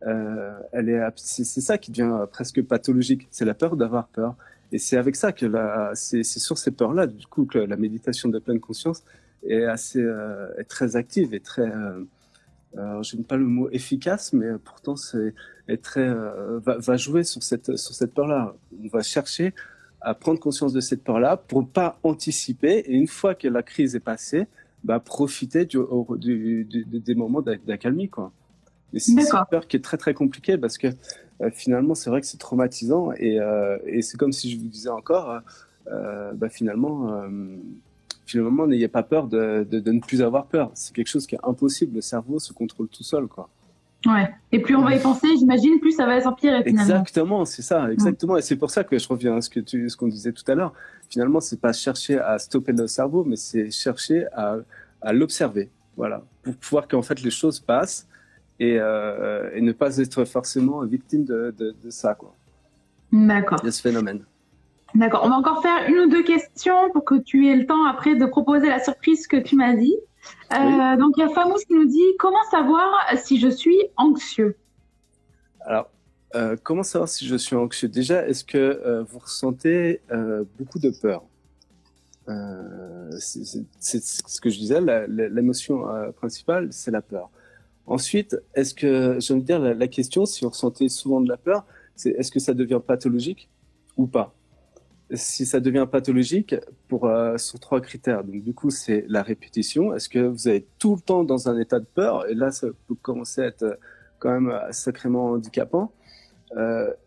euh, 0.07 0.59
elle 0.73 0.89
est, 0.89 1.01
c'est, 1.17 1.45
ça 1.45 1.79
qui 1.79 1.93
devient 1.93 2.27
presque 2.31 2.63
pathologique. 2.63 3.29
C'est 3.31 3.45
la 3.45 3.55
peur 3.55 3.77
d'avoir 3.77 4.09
peur. 4.09 4.37
Et 4.73 4.79
c'est 4.79 4.97
avec 4.97 5.17
ça 5.17 5.33
que 5.33 5.47
la, 5.47 5.93
c'est, 5.95 6.25
sur 6.25 6.59
ces 6.59 6.71
peurs-là, 6.73 7.07
du 7.07 7.27
coup, 7.27 7.45
que 7.45 7.59
la 7.59 7.77
méditation 7.77 8.29
de 8.29 8.39
pleine 8.39 8.59
conscience 8.61 9.05
est 9.47 9.65
assez, 9.65 10.01
euh, 10.01 10.49
est 10.59 10.65
très 10.65 10.97
active 10.97 11.35
et 11.35 11.41
très, 11.41 11.63
euh, 11.63 12.05
euh, 12.79 13.03
je 13.03 13.17
n'aime 13.17 13.25
pas 13.25 13.37
le 13.37 13.45
mot 13.45 13.69
efficace, 13.71 14.33
mais 14.33 14.47
pourtant 14.65 14.97
c'est 14.97 15.35
très 15.77 16.01
euh, 16.01 16.59
va, 16.61 16.79
va, 16.79 16.97
jouer 16.97 17.25
sur 17.25 17.43
cette 17.43 17.77
sur 17.77 17.95
cette 17.95 18.15
peur-là. 18.15 18.55
On 18.83 18.89
va 18.89 19.03
chercher 19.03 19.55
à 20.01 20.15
prendre 20.15 20.41
conscience 20.41 20.73
de 20.73 20.81
cette 20.81 21.05
peur-là 21.05 21.37
pour 21.37 21.69
pas 21.69 21.99
anticiper 22.03 22.85
et 22.87 22.93
une 22.93 23.07
fois 23.07 23.35
que 23.35 23.49
la 23.49 23.63
crise 23.63 23.95
est 23.95 24.01
passée, 24.01 24.47
bah 24.85 24.99
profiter 24.99 25.65
du, 25.65 25.79
du, 26.17 26.65
du, 26.65 26.85
des 26.85 27.15
moments 27.15 27.43
d'accalmie 27.43 28.09
quoi. 28.09 28.33
Et 28.93 28.99
c'est 28.99 29.13
une 29.13 29.23
peur 29.51 29.67
qui 29.69 29.77
est 29.77 29.81
très 29.81 29.97
très 29.97 30.13
compliquée 30.13 30.59
parce 30.59 30.77
que 30.77 30.89
euh, 31.41 31.51
finalement 31.53 31.95
c'est 31.95 32.11
vrai 32.11 32.21
que 32.21 32.27
c'est 32.27 32.39
traumatisant 32.39 33.13
et, 33.13 33.41
euh, 33.41 33.79
et 33.87 34.03
c'est 34.03 34.19
comme 34.19 34.33
si 34.33 34.51
je 34.51 34.59
vous 34.59 34.69
disais 34.69 34.91
encore, 34.91 35.41
euh, 35.87 36.33
bah, 36.33 36.49
finalement 36.49 37.25
finalement, 38.27 38.67
n'ayez 38.67 38.89
pas 38.89 39.03
peur 39.03 39.27
de, 39.29 39.67
de, 39.69 39.79
de, 39.79 39.93
ne 39.93 40.01
plus 40.01 40.23
avoir 40.23 40.47
peur. 40.47 40.71
C'est 40.75 40.95
quelque 40.95 41.09
chose 41.09 41.27
qui 41.27 41.35
est 41.35 41.41
impossible. 41.43 41.97
Le 41.97 42.01
cerveau 42.01 42.39
se 42.39 42.53
contrôle 42.53 42.89
tout 42.89 43.03
seul, 43.03 43.27
quoi. 43.27 43.51
Ouais. 44.05 44.29
Et 44.51 44.59
plus 44.59 44.75
on 44.75 44.83
va 44.83 44.97
y 44.97 45.01
penser, 45.01 45.29
j'imagine, 45.39 45.79
plus 45.79 45.93
ça 45.93 46.07
va 46.07 46.21
s'empirer 46.21 46.65
finalement. 46.65 46.83
Exactement, 46.83 47.45
c'est 47.45 47.63
ça, 47.63 47.91
exactement. 47.93 48.37
Et 48.37 48.43
c'est 48.43 48.57
pour 48.57 48.71
ça 48.71 48.83
que 48.83 48.99
je 48.99 49.07
reviens 49.09 49.37
à 49.37 49.41
ce 49.41 49.49
que 49.49 49.61
tu, 49.61 49.89
ce 49.89 49.97
qu'on 49.97 50.09
disait 50.09 50.33
tout 50.33 50.43
à 50.51 50.55
l'heure. 50.55 50.73
Finalement, 51.09 51.41
c'est 51.41 51.61
pas 51.61 51.73
chercher 51.73 52.19
à 52.19 52.39
stopper 52.39 52.73
le 52.73 52.87
cerveau, 52.89 53.23
mais 53.25 53.37
c'est 53.37 53.71
chercher 53.71 54.27
à, 54.35 54.57
à 55.01 55.13
l'observer. 55.13 55.71
Voilà. 55.97 56.23
Pour 56.43 56.57
pouvoir 56.57 56.89
qu'en 56.89 57.03
fait 57.03 57.23
les 57.23 57.31
choses 57.31 57.61
passent 57.61 58.09
et, 58.59 58.77
euh, 58.81 59.51
et 59.55 59.61
ne 59.61 59.73
pas 59.73 59.99
être 59.99 60.25
forcément 60.25 60.85
victime 60.85 61.25
de, 61.25 61.55
de, 61.57 61.75
de 61.85 61.91
ça, 61.91 62.15
quoi. 62.15 62.35
D'accord. 63.13 63.61
De 63.61 63.71
ce 63.71 63.81
phénomène. 63.83 64.25
D'accord. 64.95 65.23
On 65.25 65.29
va 65.29 65.37
encore 65.37 65.63
faire 65.63 65.89
une 65.89 65.99
ou 66.01 66.09
deux 66.09 66.23
questions 66.23 66.91
pour 66.93 67.05
que 67.05 67.15
tu 67.15 67.49
aies 67.49 67.57
le 67.57 67.67
temps 67.67 67.87
après 67.87 68.15
de 68.15 68.27
proposer 68.27 68.69
la 68.69 68.83
surprise 68.83 69.27
que 69.27 69.37
tu 69.37 69.55
m'as 69.55 69.75
dit. 69.75 69.95
Euh, 70.53 70.97
donc, 70.97 71.15
il 71.17 71.21
y 71.21 71.23
a 71.23 71.29
Famous 71.31 71.59
qui 71.67 71.75
nous 71.75 71.87
dit 71.87 72.17
Comment 72.19 72.43
savoir 72.51 72.93
si 73.17 73.39
je 73.39 73.49
suis 73.49 73.79
anxieux? 73.97 74.57
Alors, 75.61 75.91
euh, 76.35 76.57
comment 76.63 76.83
savoir 76.83 77.09
si 77.09 77.27
je 77.27 77.37
suis 77.37 77.57
anxieux? 77.57 77.89
Déjà, 77.89 78.27
est-ce 78.27 78.45
que 78.45 78.59
euh, 78.59 79.03
vous 79.05 79.19
ressentez 79.19 80.01
beaucoup 80.59 80.79
de 80.79 80.91
peur? 80.91 81.25
C'est 83.19 84.03
ce 84.03 84.41
que 84.41 84.49
je 84.49 84.59
disais, 84.59 84.81
l'émotion 85.09 85.85
principale, 86.17 86.69
c'est 86.73 86.91
la 86.91 87.03
peur. 87.03 87.31
Ensuite, 87.87 88.37
est-ce 88.55 88.75
que, 88.75 89.19
je 89.21 89.33
veux 89.35 89.41
dire, 89.41 89.59
la, 89.59 89.75
la, 89.75 89.89
question, 89.89 90.25
si 90.25 90.45
vous 90.45 90.51
ressentez 90.51 90.89
souvent 90.89 91.21
de 91.21 91.29
la 91.29 91.37
peur, 91.37 91.67
c'est 91.97 92.11
est-ce 92.11 92.31
que 92.31 92.39
ça 92.39 92.55
devient 92.55 92.81
pathologique 92.85 93.51
ou 93.97 94.07
pas? 94.07 94.33
Si 95.15 95.47
ça 95.47 95.61
devient 95.61 95.87
pathologique 95.91 96.55
pour 96.89 97.07
euh, 97.07 97.37
sur 97.37 97.61
trois 97.61 97.81
critères. 97.81 98.25
Donc 98.25 98.43
du 98.43 98.55
coup, 98.55 98.71
c'est 98.71 99.05
la 99.09 99.23
répétition. 99.23 99.95
Est-ce 99.95 100.09
que 100.09 100.21
vous 100.21 100.49
êtes 100.49 100.67
tout 100.79 100.95
le 100.95 101.01
temps 101.01 101.25
dans 101.25 101.49
un 101.49 101.59
état 101.59 101.81
de 101.81 101.85
peur? 101.85 102.29
Et 102.29 102.35
là, 102.35 102.51
ça 102.51 102.69
peut 102.87 102.95
commencer 102.95 103.43
à 103.43 103.47
être 103.47 103.63
euh, 103.63 103.75
quand 104.19 104.31
même 104.31 104.51
euh, 104.51 104.73
sacrément 104.73 105.31
handicapant. 105.31 105.93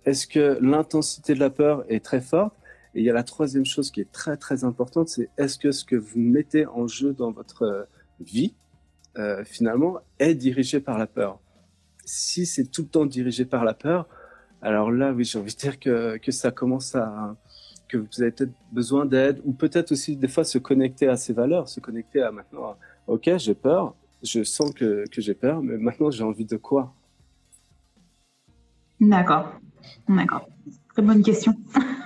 Est-ce 0.06 0.26
que 0.26 0.58
l'intensité 0.60 1.36
de 1.36 1.40
la 1.40 1.52
peur 1.52 1.86
est 1.88 2.04
très 2.04 2.20
forte? 2.20 2.56
Et 2.96 3.02
il 3.02 3.06
y 3.06 3.12
a 3.12 3.14
la 3.14 3.22
troisième 3.22 3.66
chose 3.66 3.92
qui 3.92 4.02
est 4.02 4.12
très 4.12 4.38
très 4.38 4.64
importante, 4.64 5.08
c'est 5.08 5.30
est-ce 5.38 5.60
que 5.60 5.72
ce 5.72 5.86
que 5.86 5.96
vous 5.96 6.18
mettez 6.18 6.66
en 6.66 6.88
jeu 6.88 7.14
dans 7.14 7.32
votre 7.32 7.88
vie 8.20 8.56
finalement 9.44 10.00
est 10.18 10.34
dirigé 10.34 10.80
par 10.80 10.98
la 10.98 11.06
peur? 11.06 11.38
Si 12.06 12.48
c'est 12.48 12.72
tout 12.72 12.82
le 12.82 12.88
temps 12.88 13.06
dirigé 13.06 13.46
par 13.46 13.66
la 13.66 13.76
peur, 13.76 14.08
alors 14.64 14.92
là, 14.92 15.14
oui, 15.14 15.26
j'ai 15.26 15.38
envie 15.38 15.54
de 15.54 15.60
dire 15.60 15.80
que, 15.80 16.18
que 16.18 16.32
ça 16.32 16.50
commence 16.50 16.96
à 16.96 17.36
que 17.88 17.98
vous 17.98 18.22
avez 18.22 18.32
peut-être 18.32 18.54
besoin 18.72 19.06
d'aide 19.06 19.42
ou 19.46 19.54
peut-être 19.54 19.92
aussi 19.92 20.16
des 20.16 20.28
fois 20.28 20.44
se 20.44 20.58
connecter 20.58 21.08
à 21.08 21.16
ces 21.16 21.34
valeurs, 21.34 21.70
se 21.70 21.80
connecter 21.80 22.22
à 22.22 22.32
maintenant, 22.32 22.76
ok, 23.08 23.38
j'ai 23.38 23.56
peur, 23.56 23.96
je 24.24 24.44
sens 24.44 24.74
que, 24.74 25.06
que 25.10 25.22
j'ai 25.22 25.34
peur, 25.34 25.62
mais 25.62 25.78
maintenant 25.78 26.12
j'ai 26.12 26.24
envie 26.24 26.46
de 26.46 26.58
quoi? 26.58 26.94
D'accord, 29.00 29.52
d'accord. 30.08 30.48
Très 30.94 31.02
bonne 31.02 31.24
question. 31.24 31.54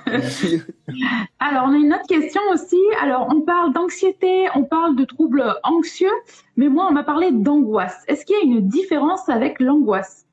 Alors, 1.40 1.66
on 1.68 1.74
a 1.74 1.78
une 1.78 1.94
autre 1.94 2.08
question 2.08 2.42
aussi. 2.52 2.80
Alors, 3.02 3.28
on 3.30 3.42
parle 3.42 3.74
d'anxiété, 3.74 4.48
on 4.56 4.64
parle 4.64 4.96
de 4.96 5.06
troubles 5.06 5.44
anxieux, 5.64 6.10
mais 6.58 6.70
moi, 6.70 6.88
on 6.90 6.94
m'a 6.94 7.04
parlé 7.04 7.32
d'angoisse. 7.32 8.04
Est-ce 8.08 8.26
qu'il 8.26 8.36
y 8.36 8.40
a 8.40 8.44
une 8.44 8.68
différence 8.68 9.30
avec 9.30 9.60
l'angoisse? 9.60 10.26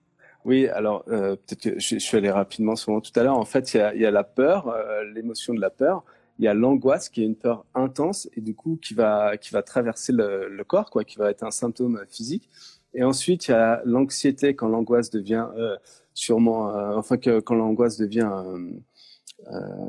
Oui, 0.46 0.68
alors 0.68 1.04
euh, 1.08 1.34
peut-être 1.34 1.60
que 1.60 1.80
je, 1.80 1.96
je, 1.96 1.98
suis 1.98 2.16
allé 2.16 2.30
rapidement 2.30 2.76
sur 2.76 3.02
tout 3.02 3.10
à 3.18 3.24
l'heure. 3.24 3.36
En 3.36 3.44
fait, 3.44 3.74
il 3.74 3.78
y 3.78 3.80
a, 3.80 3.94
il 3.96 4.00
y 4.00 4.06
a 4.06 4.12
la 4.12 4.22
peur, 4.22 4.68
euh, 4.68 5.02
l'émotion 5.12 5.52
de 5.52 5.60
la 5.60 5.70
peur. 5.70 6.04
Il 6.38 6.44
y 6.44 6.48
a 6.48 6.54
l'angoisse 6.54 7.08
qui 7.08 7.22
est 7.22 7.26
une 7.26 7.34
peur 7.34 7.64
intense 7.74 8.28
et 8.36 8.40
du 8.40 8.54
coup 8.54 8.78
qui 8.80 8.94
va 8.94 9.36
qui 9.38 9.50
va 9.50 9.62
traverser 9.62 10.12
le, 10.12 10.48
le, 10.48 10.64
corps, 10.64 10.88
quoi, 10.90 11.02
qui 11.02 11.18
va 11.18 11.30
être 11.30 11.42
un 11.42 11.50
symptôme 11.50 12.00
physique. 12.08 12.48
Et 12.94 13.02
ensuite, 13.02 13.48
il 13.48 13.50
y 13.50 13.54
a 13.54 13.82
l'anxiété 13.84 14.54
quand 14.54 14.68
l'angoisse 14.68 15.10
devient 15.10 15.48
euh, 15.56 15.76
sûrement, 16.14 16.66
enfin 16.96 17.16
que 17.16 17.40
quand 17.40 17.56
l'angoisse 17.56 17.98
devient 17.98 18.30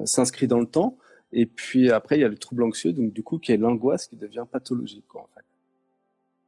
s'inscrit 0.06 0.48
dans 0.48 0.60
le 0.60 0.66
temps. 0.66 0.98
Et 1.32 1.46
puis 1.46 1.92
après, 1.92 2.18
il 2.18 2.22
y 2.22 2.26
a 2.26 2.30
le 2.30 2.38
trouble 2.38 2.64
anxieux, 2.64 2.94
donc 2.94 3.14
du 3.14 3.22
coup, 3.22 3.38
qui 3.38 3.52
est 3.52 3.58
l'angoisse 3.58 4.08
qui 4.08 4.16
devient 4.16 4.46
pathologique, 4.52 5.06
quoi, 5.08 5.22
en 5.22 5.30
fait. 5.36 5.46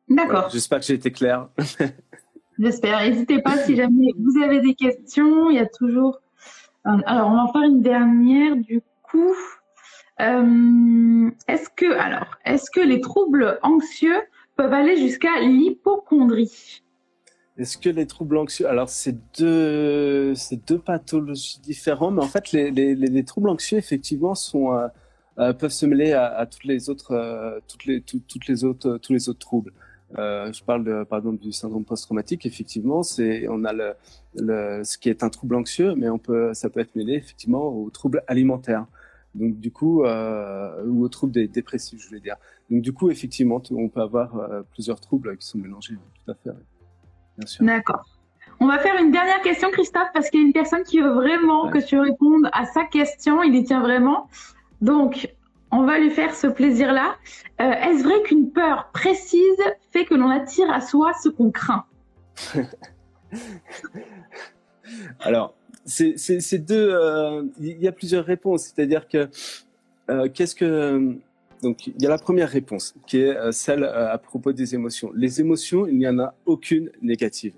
D'accord. 0.09 0.31
Voilà, 0.31 0.49
J'espère 0.49 0.79
que 0.79 0.85
j'ai 0.85 0.95
été 0.95 1.11
clair. 1.11 1.49
J'espère. 2.59 2.99
N'hésitez 3.01 3.41
pas 3.41 3.57
si 3.57 3.75
jamais 3.75 4.11
vous 4.19 4.41
avez 4.41 4.59
des 4.59 4.75
questions. 4.75 5.49
Il 5.49 5.55
y 5.55 5.59
a 5.59 5.65
toujours. 5.65 6.19
Alors, 6.83 7.29
on 7.29 7.35
va 7.35 7.43
en 7.43 7.51
faire 7.51 7.61
une 7.61 7.81
dernière 7.81 8.55
du 8.57 8.81
coup. 9.03 9.33
Euh, 10.19 11.31
est-ce 11.47 11.69
que 11.69 11.93
alors, 11.97 12.35
est-ce 12.43 12.69
que 12.69 12.81
les 12.81 12.99
troubles 12.99 13.57
anxieux 13.63 14.21
peuvent 14.57 14.73
aller 14.73 14.97
jusqu'à 14.97 15.39
l'hypochondrie 15.39 16.83
Est-ce 17.57 17.77
que 17.77 17.89
les 17.89 18.05
troubles 18.05 18.37
anxieux 18.37 18.67
Alors, 18.67 18.89
c'est 18.89 19.17
deux, 19.39 20.35
c'est 20.35 20.67
deux 20.67 20.79
pathologies 20.79 21.61
différentes, 21.61 22.15
mais 22.15 22.23
en 22.23 22.27
fait, 22.27 22.51
les, 22.51 22.71
les, 22.71 22.95
les 22.95 23.23
troubles 23.23 23.49
anxieux 23.49 23.77
effectivement 23.77 24.35
sont 24.35 24.73
euh, 24.73 24.87
euh, 25.37 25.53
peuvent 25.53 25.71
se 25.71 25.85
mêler 25.85 26.11
à, 26.11 26.45
toutes 26.45 26.65
les 26.65 26.89
autres, 26.89 27.61
toutes 27.69 27.85
les, 27.85 28.01
tout, 28.01 28.21
toutes 28.27 28.47
les 28.47 28.65
autres, 28.65 28.97
tous 28.97 29.13
les 29.13 29.29
autres 29.29 29.39
troubles. 29.39 29.71
Euh, 30.17 30.51
je 30.51 30.63
parle 30.63 30.83
de, 30.83 31.03
par 31.03 31.19
exemple 31.19 31.39
du 31.39 31.51
syndrome 31.51 31.85
post-traumatique. 31.85 32.45
Effectivement, 32.45 33.03
c'est 33.03 33.47
on 33.47 33.63
a 33.63 33.73
le, 33.73 33.93
le, 34.35 34.83
ce 34.83 34.97
qui 34.97 35.09
est 35.09 35.23
un 35.23 35.29
trouble 35.29 35.55
anxieux, 35.55 35.93
mais 35.95 36.09
on 36.09 36.17
peut, 36.17 36.53
ça 36.53 36.69
peut 36.69 36.79
être 36.79 36.95
mêlé 36.95 37.13
effectivement 37.13 37.67
aux 37.67 37.89
troubles 37.89 38.23
alimentaires. 38.27 38.85
Donc 39.35 39.59
du 39.59 39.71
coup, 39.71 40.03
euh, 40.03 40.83
ou 40.85 41.03
aux 41.03 41.09
troubles 41.09 41.47
dépressifs, 41.47 42.01
je 42.01 42.07
voulais 42.07 42.19
dire. 42.19 42.37
Donc 42.69 42.81
du 42.81 42.91
coup, 42.91 43.11
effectivement, 43.11 43.61
on 43.71 43.89
peut 43.89 44.01
avoir 44.01 44.35
euh, 44.35 44.61
plusieurs 44.73 44.99
troubles 44.99 45.37
qui 45.37 45.45
sont 45.45 45.59
mélangés. 45.59 45.95
Tout 46.25 46.31
à 46.31 46.35
fait, 46.35 46.49
bien 47.37 47.47
sûr. 47.47 47.65
D'accord. 47.65 48.05
On 48.59 48.67
va 48.67 48.79
faire 48.79 49.01
une 49.01 49.11
dernière 49.11 49.41
question, 49.41 49.69
Christophe, 49.71 50.09
parce 50.13 50.29
qu'il 50.29 50.41
y 50.41 50.43
a 50.43 50.47
une 50.47 50.53
personne 50.53 50.83
qui 50.83 50.99
veut 50.99 51.13
vraiment 51.13 51.65
ouais. 51.65 51.71
que 51.71 51.85
tu 51.85 51.97
répondes 51.97 52.49
à 52.51 52.65
sa 52.65 52.83
question. 52.83 53.41
Il 53.43 53.55
y 53.55 53.63
tient 53.63 53.79
vraiment. 53.79 54.27
Donc, 54.81 55.33
on 55.71 55.83
va 55.83 55.99
lui 55.99 56.09
faire 56.09 56.33
ce 56.35 56.47
plaisir-là. 56.47 57.15
Euh, 57.61 57.71
est-ce 57.71 58.03
vrai 58.03 58.21
qu'une 58.23 58.51
peur 58.51 58.89
précise 58.93 59.61
fait 59.91 60.05
que 60.05 60.15
l'on 60.15 60.29
attire 60.29 60.71
à 60.71 60.81
soi 60.81 61.11
ce 61.21 61.29
qu'on 61.29 61.51
craint? 61.51 61.85
Alors, 65.19 65.53
c'est 65.85 66.65
deux. 66.65 66.89
Euh, 66.91 67.43
il 67.59 67.81
y 67.81 67.87
a 67.87 67.91
plusieurs 67.91 68.25
réponses. 68.25 68.63
C'est-à-dire 68.63 69.07
que 69.07 69.29
euh, 70.09 70.27
qu'est-ce 70.33 70.55
que 70.55 71.15
donc 71.61 71.87
il 71.87 72.01
y 72.01 72.05
a 72.05 72.09
la 72.09 72.17
première 72.17 72.49
réponse 72.49 72.95
qui 73.05 73.19
est 73.19 73.51
celle 73.51 73.83
à 73.83 74.17
propos 74.17 74.53
des 74.53 74.73
émotions. 74.75 75.11
Les 75.13 75.41
émotions, 75.41 75.85
il 75.87 75.97
n'y 75.97 76.07
en 76.07 76.17
a 76.19 76.33
aucune 76.45 76.89
négative. 77.01 77.53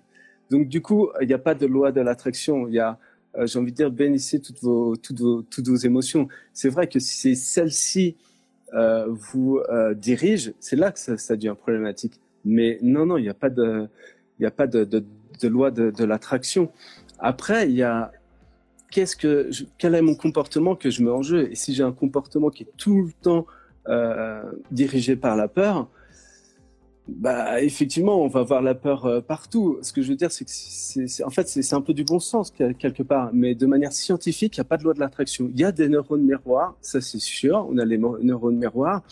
Donc 0.50 0.67
du 0.67 0.82
coup, 0.82 1.10
il 1.21 1.28
n'y 1.28 1.34
a 1.34 1.39
pas 1.39 1.54
de 1.54 1.67
loi 1.67 1.91
de 1.91 2.02
l'attraction. 2.02 2.67
Il 2.67 2.74
y 2.74 2.80
a 2.80 2.97
euh, 3.38 3.48
j'ai 3.48 3.60
envie 3.60 3.72
de 3.72 3.78
dire, 3.78 3.91
bénissez 3.91 4.39
toutes 4.39 4.62
vos, 4.62 4.96
toutes 4.96 5.20
vos, 5.20 5.41
toutes 5.41 5.67
vos 5.67 5.76
émotions. 5.76 6.28
C'est 6.54 6.70
vrai 6.70 6.88
que 6.88 7.00
si 7.00 7.36
celle-ci 7.36 8.17
euh, 8.74 9.06
vous 9.10 9.60
euh, 9.70 9.94
dirige, 9.94 10.54
c'est 10.60 10.76
là 10.76 10.91
que 10.91 11.00
ça, 11.00 11.17
ça, 11.17 11.36
devient 11.36 11.56
problématique. 11.58 12.20
Mais 12.46 12.80
non, 12.82 13.06
non, 13.06 13.17
il 13.17 13.24
n'y 13.24 13.30
a 13.30 13.34
pas 13.34 13.50
de, 13.50 13.88
il 14.39 14.46
a 14.46 14.52
pas 14.52 14.67
de, 14.67 14.84
de, 14.84 15.04
de 15.41 15.48
loi 15.48 15.72
de, 15.72 15.91
de 15.91 16.04
l'attraction. 16.04 16.72
Après, 17.20 17.70
il 17.70 17.76
y 17.76 17.84
a 17.84 18.12
qu'est-ce 18.91 19.15
que, 19.15 19.50
quel 19.78 19.96
est 19.96 20.02
mon 20.02 20.15
comportement 20.15 20.76
que 20.76 20.89
je 20.89 21.04
mets 21.04 21.12
en 21.12 21.24
jeu? 21.24 21.50
Et 21.52 21.56
si 21.56 21.74
j'ai 21.74 21.84
un 21.84 21.91
comportement 21.91 22.50
qui 22.50 22.63
est 22.63 22.72
tout 22.78 23.04
le 23.04 23.12
temps 23.22 23.48
euh, 23.88 24.44
dirigé 24.70 25.15
par 25.15 25.36
la 25.36 25.48
peur, 25.48 25.89
bah, 27.17 27.62
effectivement, 27.62 28.24
on 28.24 28.28
va 28.28 28.43
voir 28.43 28.62
la 28.62 28.76
peur 28.76 29.06
euh, 29.06 29.21
partout. 29.21 29.78
Ce 29.82 29.91
que 29.91 30.02
je 30.02 30.10
veux 30.10 30.15
dire, 30.15 30.32
c'est 30.32 30.45
que 30.45 30.52
c'est, 30.52 31.08
fait, 31.32 31.47
c'est, 31.47 31.74
un 31.74 31.82
peu 31.82 31.93
du 31.93 32.04
bon 32.04 32.19
sens 32.19 32.52
quelque 32.52 33.04
part, 33.04 33.32
mais 33.34 33.56
de 33.56 33.65
manière 33.65 33.91
scientifique, 33.91 34.56
il 34.58 34.60
n'y 34.60 34.62
a 34.62 34.65
pas 34.65 34.78
de 34.78 34.84
loi 34.84 34.93
de 34.93 35.00
l'attraction. 35.00 35.50
Il 35.54 35.60
y 35.60 35.63
a 35.63 35.71
des 35.71 35.89
neurones 35.89 36.24
miroirs, 36.24 36.76
ça 36.82 37.02
c'est 37.02 37.19
sûr. 37.19 37.67
On 37.69 37.78
a 37.78 37.86
les 37.86 37.97
neurones 37.97 38.58
miroirs 38.58 39.04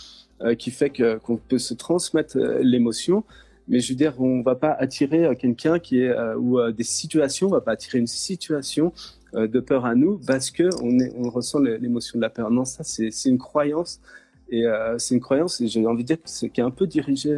euh, 0.41 0.55
qui 0.55 0.71
fait 0.71 0.89
que, 0.89 1.17
qu'on 1.17 1.37
peut 1.37 1.57
se 1.57 1.73
transmettre 1.73 2.37
euh, 2.37 2.59
l'émotion, 2.61 3.23
mais 3.67 3.79
je 3.79 3.91
veux 3.91 3.97
dire, 3.97 4.15
on 4.19 4.41
va 4.41 4.55
pas 4.55 4.71
attirer 4.71 5.35
quelqu'un 5.35 5.77
qui 5.77 5.99
est 5.99 6.11
ou 6.37 6.59
des 6.71 6.83
situations, 6.83 7.47
on 7.47 7.51
va 7.51 7.61
pas 7.61 7.73
attirer 7.73 7.99
une 7.99 8.07
situation 8.07 8.93
de 9.33 9.59
peur 9.59 9.85
à 9.85 9.93
nous 9.93 10.19
parce 10.25 10.49
que 10.49 10.69
on, 10.81 11.29
ressent 11.29 11.59
l'émotion 11.59 12.17
de 12.17 12.23
la 12.23 12.31
peur. 12.31 12.49
Non, 12.49 12.65
ça 12.65 12.83
c'est, 12.83 13.11
une 13.25 13.37
croyance. 13.37 14.01
Et 14.49 14.63
c'est 14.97 15.13
une 15.13 15.21
croyance, 15.21 15.61
et 15.61 15.67
j'ai 15.67 15.85
envie 15.85 16.01
de 16.01 16.07
dire 16.07 16.17
que 16.17 16.27
c'est 16.27 16.49
qui 16.49 16.61
est 16.61 16.63
un 16.63 16.71
peu 16.71 16.87
dirigé 16.87 17.37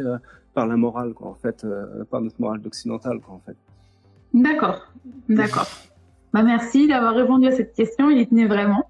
par 0.54 0.66
la 0.66 0.76
morale, 0.76 1.14
quoi, 1.14 1.28
en 1.28 1.34
fait, 1.34 1.64
euh, 1.64 2.04
par 2.10 2.20
notre 2.20 2.40
morale 2.40 2.60
occidentale, 2.64 3.20
quoi, 3.20 3.34
en 3.34 3.40
fait. 3.40 3.56
D'accord, 4.34 4.86
d'accord. 5.28 5.68
Bah, 6.32 6.42
merci 6.42 6.88
d'avoir 6.88 7.14
répondu 7.14 7.46
à 7.46 7.52
cette 7.52 7.74
question, 7.74 8.08
il 8.08 8.18
y 8.18 8.26
tenait 8.26 8.46
vraiment. 8.46 8.88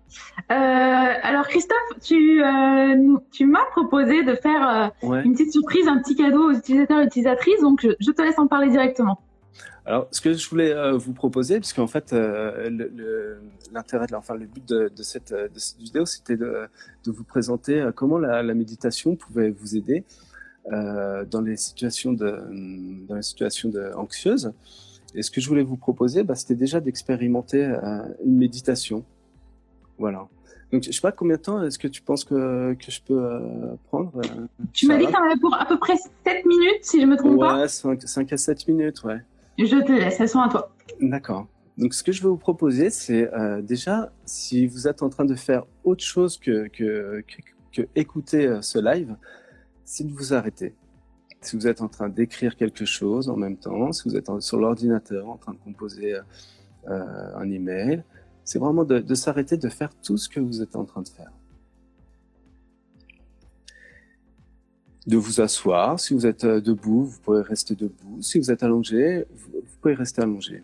Euh, 0.52 0.54
alors 0.54 1.48
Christophe, 1.48 1.98
tu, 2.00 2.40
euh, 2.40 3.16
tu 3.32 3.46
m'as 3.46 3.64
proposé 3.72 4.22
de 4.22 4.36
faire 4.36 4.92
une 5.02 5.32
petite 5.32 5.50
surprise, 5.50 5.88
un 5.88 5.98
petit 5.98 6.14
cadeau 6.14 6.50
aux 6.50 6.52
utilisateurs 6.52 7.00
et 7.00 7.06
utilisatrices, 7.06 7.60
donc 7.60 7.80
je, 7.82 8.10
te 8.12 8.22
laisse 8.22 8.38
en 8.38 8.46
parler 8.46 8.70
directement. 8.70 9.20
Alors, 9.84 10.06
ce 10.12 10.20
que 10.20 10.32
je 10.32 10.48
voulais 10.48 10.92
vous 10.92 11.12
proposer, 11.12 11.58
parce 11.58 11.72
qu'en 11.72 11.88
fait, 11.88 12.12
l'intérêt, 12.12 14.06
le, 14.08 14.16
enfin, 14.16 14.34
le 14.34 14.46
but 14.46 14.68
de, 14.68 14.92
de, 14.96 15.02
cette, 15.02 15.32
de 15.32 15.58
cette 15.58 15.78
vidéo, 15.78 16.06
c'était 16.06 16.36
de, 16.36 16.68
de, 17.04 17.10
vous 17.10 17.24
présenter 17.24 17.84
comment 17.96 18.18
la, 18.18 18.44
la, 18.44 18.54
méditation 18.54 19.16
pouvait 19.16 19.50
vous 19.50 19.76
aider 19.76 20.04
euh, 20.70 21.24
dans 21.24 21.40
les 21.40 21.56
situations 21.56 22.12
de 22.12 22.38
dans 23.08 23.16
les 23.16 23.22
situations 23.22 23.68
de, 23.68 23.90
anxieuses. 23.96 24.52
Et 25.12 25.22
ce 25.22 25.30
que 25.30 25.40
je 25.40 25.48
voulais 25.48 25.64
vous 25.64 25.76
proposer, 25.76 26.22
bah, 26.22 26.36
c'était 26.36 26.54
déjà 26.54 26.80
d'expérimenter 26.80 27.64
euh, 27.64 28.02
une 28.24 28.36
méditation. 28.36 29.04
Voilà. 29.98 30.28
Donc, 30.72 30.84
je 30.84 30.92
sais 30.92 31.00
pas 31.00 31.10
combien 31.10 31.36
de 31.36 31.42
temps 31.42 31.62
est-ce 31.64 31.80
que 31.80 31.88
tu 31.88 32.00
penses 32.00 32.24
que, 32.24 32.74
que 32.74 32.90
je 32.92 33.00
peux 33.02 33.20
euh, 33.20 33.74
prendre 33.88 34.12
Tu 34.72 34.86
m'as 34.86 34.96
dit 34.98 35.06
que 35.06 35.40
pour 35.40 35.54
à 35.54 35.66
peu 35.66 35.78
près 35.78 35.96
7 35.96 36.46
minutes, 36.46 36.82
si 36.82 37.00
je 37.00 37.06
me 37.06 37.16
trompe 37.16 37.32
ouais, 37.32 37.38
pas. 37.38 37.60
Ouais, 37.62 37.68
5, 37.68 38.00
5, 38.00 38.32
à 38.32 38.36
7 38.36 38.68
minutes, 38.68 39.02
ouais. 39.02 39.20
Je 39.58 39.84
te 39.84 39.92
laisse, 39.92 40.20
elles 40.20 40.28
sont 40.28 40.40
à 40.40 40.48
toi. 40.48 40.72
D'accord. 41.00 41.46
Donc, 41.76 41.92
ce 41.92 42.04
que 42.04 42.12
je 42.12 42.22
vais 42.22 42.28
vous 42.28 42.36
proposer, 42.36 42.88
c'est 42.88 43.28
déjà, 43.62 44.12
si 44.24 44.66
vous 44.66 44.86
êtes 44.86 45.02
en 45.02 45.08
train 45.08 45.24
de 45.24 45.34
faire 45.34 45.64
autre 45.84 46.04
chose 46.04 46.38
que, 46.38 46.68
que, 46.68 47.22
que, 47.26 47.82
que 47.82 47.88
écouter 47.96 48.58
ce 48.62 48.78
live, 48.78 49.16
c'est 49.84 50.04
de 50.04 50.12
vous 50.12 50.34
arrêter. 50.34 50.74
Si 51.40 51.56
vous 51.56 51.66
êtes 51.66 51.80
en 51.80 51.88
train 51.88 52.08
d'écrire 52.08 52.56
quelque 52.56 52.84
chose 52.84 53.28
en 53.28 53.36
même 53.36 53.56
temps, 53.56 53.92
si 53.92 54.08
vous 54.08 54.16
êtes 54.16 54.30
sur 54.40 54.58
l'ordinateur 54.58 55.28
en 55.28 55.36
train 55.36 55.52
de 55.52 55.58
composer 55.58 56.14
euh, 56.88 57.36
un 57.36 57.50
email, 57.50 58.04
c'est 58.44 58.58
vraiment 58.58 58.84
de, 58.84 59.14
s'arrêter 59.14 59.56
de 59.56 59.68
faire 59.68 59.90
tout 60.02 60.16
ce 60.16 60.28
que 60.28 60.40
vous 60.40 60.62
êtes 60.62 60.76
en 60.76 60.84
train 60.84 61.02
de 61.02 61.08
faire. 61.08 61.32
De 65.06 65.16
vous 65.16 65.40
asseoir, 65.40 65.98
si 65.98 66.14
vous 66.14 66.26
êtes 66.26 66.44
euh, 66.44 66.60
debout, 66.60 67.04
vous 67.04 67.18
pouvez 67.20 67.42
rester 67.42 67.74
debout. 67.74 68.22
Si 68.22 68.38
vous 68.38 68.52
êtes 68.52 68.62
allongé, 68.62 69.26
vous, 69.34 69.50
vous 69.54 69.76
pouvez 69.80 69.94
rester 69.94 70.22
allongé. 70.22 70.62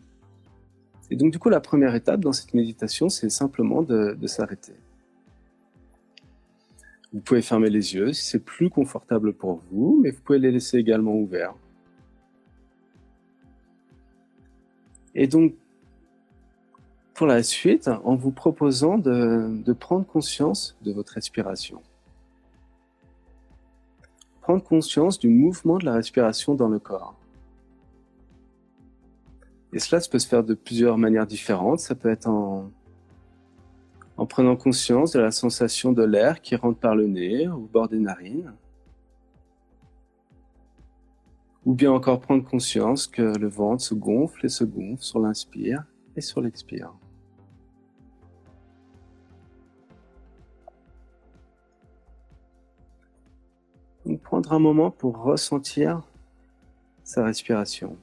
Et 1.10 1.16
donc 1.16 1.32
du 1.32 1.40
coup, 1.40 1.48
la 1.48 1.60
première 1.60 1.94
étape 1.96 2.20
dans 2.20 2.32
cette 2.32 2.54
méditation, 2.54 3.08
c'est 3.08 3.30
simplement 3.30 3.82
de 3.82 4.26
s'arrêter. 4.26 4.74
Vous 7.12 7.20
pouvez 7.20 7.42
fermer 7.42 7.70
les 7.70 7.94
yeux 7.94 8.12
si 8.12 8.26
c'est 8.26 8.44
plus 8.44 8.68
confortable 8.68 9.32
pour 9.32 9.60
vous, 9.70 9.98
mais 10.02 10.10
vous 10.10 10.20
pouvez 10.20 10.38
les 10.38 10.50
laisser 10.50 10.76
également 10.76 11.14
ouverts. 11.14 11.54
Et 15.14 15.26
donc, 15.26 15.54
pour 17.14 17.26
la 17.26 17.42
suite, 17.42 17.88
en 18.04 18.14
vous 18.14 18.30
proposant 18.30 18.98
de, 18.98 19.62
de 19.64 19.72
prendre 19.72 20.06
conscience 20.06 20.76
de 20.82 20.92
votre 20.92 21.14
respiration. 21.14 21.82
Prendre 24.42 24.62
conscience 24.62 25.18
du 25.18 25.28
mouvement 25.28 25.78
de 25.78 25.86
la 25.86 25.94
respiration 25.94 26.54
dans 26.54 26.68
le 26.68 26.78
corps. 26.78 27.18
Et 29.72 29.78
cela 29.78 30.00
peut 30.10 30.18
se 30.18 30.28
faire 30.28 30.44
de 30.44 30.54
plusieurs 30.54 30.96
manières 30.96 31.26
différentes. 31.26 31.80
Ça 31.80 31.94
peut 31.94 32.08
être 32.08 32.28
en, 32.28 32.70
en 34.18 34.26
prenant 34.26 34.56
conscience 34.56 35.12
de 35.12 35.20
la 35.20 35.30
sensation 35.30 35.92
de 35.92 36.02
l'air 36.02 36.42
qui 36.42 36.56
rentre 36.56 36.80
par 36.80 36.96
le 36.96 37.06
nez, 37.06 37.46
au 37.46 37.60
bord 37.60 37.88
des 37.88 38.00
narines. 38.00 38.52
Ou 41.64 41.72
bien 41.72 41.92
encore 41.92 42.20
prendre 42.20 42.44
conscience 42.44 43.06
que 43.06 43.22
le 43.22 43.48
ventre 43.48 43.82
se 43.82 43.94
gonfle 43.94 44.44
et 44.44 44.48
se 44.48 44.64
gonfle 44.64 45.02
sur 45.02 45.20
l'inspire 45.20 45.84
et 46.16 46.20
sur 46.20 46.40
l'expire. 46.40 46.92
Prendre 54.24 54.52
un 54.52 54.58
moment 54.58 54.90
pour 54.90 55.22
ressentir 55.22 56.02
sa 57.04 57.24
respiration. 57.24 57.96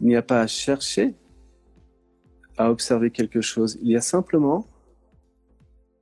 Il 0.00 0.06
n'y 0.06 0.16
a 0.16 0.22
pas 0.22 0.40
à 0.40 0.46
chercher 0.46 1.14
à 2.56 2.70
observer 2.70 3.10
quelque 3.10 3.40
chose. 3.40 3.78
Il 3.82 3.90
y 3.90 3.96
a 3.96 4.00
simplement 4.00 4.66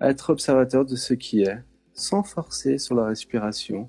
à 0.00 0.10
être 0.10 0.30
observateur 0.30 0.84
de 0.84 0.96
ce 0.96 1.14
qui 1.14 1.42
est, 1.42 1.58
sans 1.94 2.22
forcer 2.22 2.78
sur 2.78 2.94
la 2.94 3.06
respiration, 3.06 3.88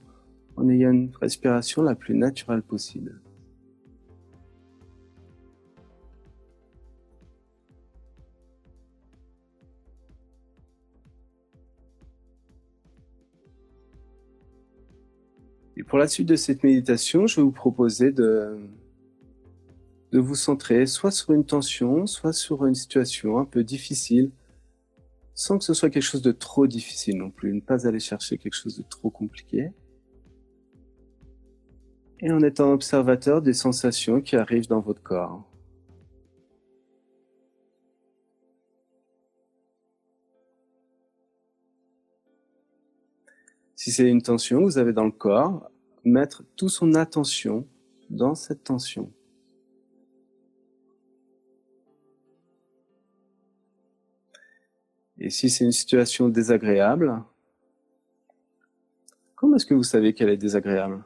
en 0.56 0.70
ayant 0.70 0.92
une 0.92 1.12
respiration 1.20 1.82
la 1.82 1.96
plus 1.96 2.16
naturelle 2.16 2.62
possible. 2.62 3.20
Et 15.76 15.84
pour 15.84 15.98
la 15.98 16.08
suite 16.08 16.28
de 16.28 16.36
cette 16.36 16.64
méditation, 16.64 17.26
je 17.26 17.38
vais 17.38 17.42
vous 17.42 17.52
proposer 17.52 18.12
de 18.12 18.60
de 20.14 20.20
vous 20.20 20.36
centrer 20.36 20.86
soit 20.86 21.10
sur 21.10 21.34
une 21.34 21.44
tension, 21.44 22.06
soit 22.06 22.34
sur 22.34 22.68
une 22.68 22.76
situation 22.76 23.40
un 23.40 23.46
peu 23.46 23.64
difficile, 23.64 24.32
sans 25.34 25.58
que 25.58 25.64
ce 25.64 25.74
soit 25.74 25.90
quelque 25.90 26.04
chose 26.04 26.22
de 26.22 26.32
trop 26.32 26.68
difficile 26.68 27.18
non 27.18 27.32
plus, 27.32 27.52
ne 27.52 27.62
pas 27.62 27.88
aller 27.88 28.00
chercher 28.00 28.38
quelque 28.38 28.54
chose 28.54 28.78
de 28.78 28.84
trop 28.84 29.10
compliqué. 29.10 29.72
Et 32.20 32.32
en 32.32 32.42
étant 32.42 32.72
observateur 32.74 33.42
des 33.42 33.54
sensations 33.54 34.22
qui 34.22 34.36
arrivent 34.36 34.68
dans 34.68 34.82
votre 34.82 35.02
corps. 35.02 35.50
Si 43.76 43.92
c'est 43.92 44.08
une 44.08 44.22
tension 44.22 44.60
que 44.60 44.66
vous 44.66 44.78
avez 44.78 44.94
dans 44.94 45.06
le 45.06 45.12
corps, 45.12 45.72
mettre 46.06 46.44
toute 46.56 46.70
son 46.70 46.94
attention 46.94 47.68
dans 48.12 48.36
cette 48.36 48.64
tension. 48.64 49.12
Et 55.20 55.30
si 55.30 55.50
c'est 55.50 55.64
une 55.64 55.72
situation 55.72 56.28
désagréable, 56.28 57.24
comment 59.36 59.56
est-ce 59.56 59.66
que 59.66 59.74
vous 59.74 59.84
savez 59.84 60.14
qu'elle 60.14 60.30
est 60.30 60.38
désagréable? 60.38 61.04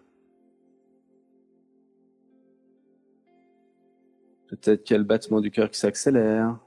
Peut-être 4.48 4.84
qu'il 4.84 4.94
y 4.94 4.96
a 4.96 5.00
le 5.00 5.04
battement 5.04 5.42
du 5.42 5.52
cœur 5.52 5.70
qui 5.70 5.78
s'accélère, 5.78 6.58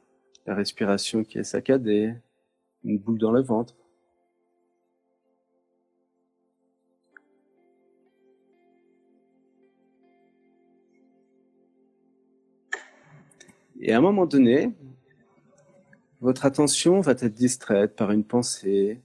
la 0.46 0.55
respiration 0.55 1.24
qui 1.24 1.38
est 1.38 1.44
saccadée, 1.44 2.14
une 2.85 2.98
boule 2.98 3.18
dans 3.18 3.33
le 3.33 3.40
ventre. 3.40 3.74
Et 13.81 13.94
à 13.94 13.98
un 13.98 14.03
moment 14.03 14.26
donné, 14.26 14.74
votre 16.21 16.45
attention 16.45 17.01
va 17.01 17.13
être 17.13 17.27
distraite 17.27 17.97
par 17.97 18.11
une 18.11 18.25
pensée, 18.25 19.03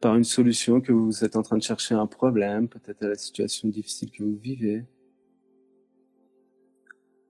par 0.00 0.16
une 0.16 0.24
solution 0.24 0.80
que 0.80 0.92
vous 0.92 1.24
êtes 1.24 1.36
en 1.36 1.42
train 1.42 1.58
de 1.58 1.62
chercher 1.62 1.94
à 1.94 2.00
un 2.00 2.06
problème, 2.06 2.68
peut-être 2.68 3.02
à 3.02 3.08
la 3.08 3.16
situation 3.16 3.68
difficile 3.68 4.10
que 4.10 4.22
vous 4.22 4.36
vivez. 4.36 4.86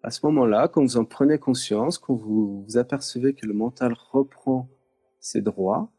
À 0.03 0.11
ce 0.11 0.25
moment-là, 0.27 0.69
quand 0.69 0.83
vous 0.83 0.97
en 0.97 1.05
prenez 1.05 1.39
conscience, 1.39 1.99
quand 1.99 2.15
vous 2.15 2.63
vous 2.63 2.77
apercevez 2.77 3.35
que 3.35 3.47
le 3.47 3.55
mental 3.55 3.95
reprend 4.13 4.69
ses 5.19 5.41
droits, 5.41 5.91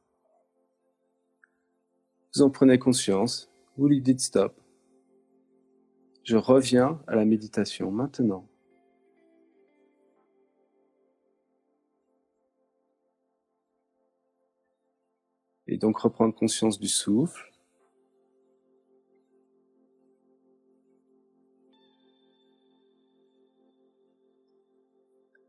vous 2.34 2.42
en 2.42 2.50
prenez 2.50 2.80
conscience, 2.80 3.52
vous 3.76 3.88
lui 3.88 4.02
dites 4.02 4.22
stop. 4.22 4.60
Je 6.24 6.38
reviens 6.38 7.02
à 7.08 7.16
la 7.16 7.26
méditation 7.26 7.92
maintenant. 7.92 8.49
Donc 15.80 15.98
reprendre 16.00 16.36
conscience 16.36 16.80
du 16.80 16.88
souffle. 16.88 17.52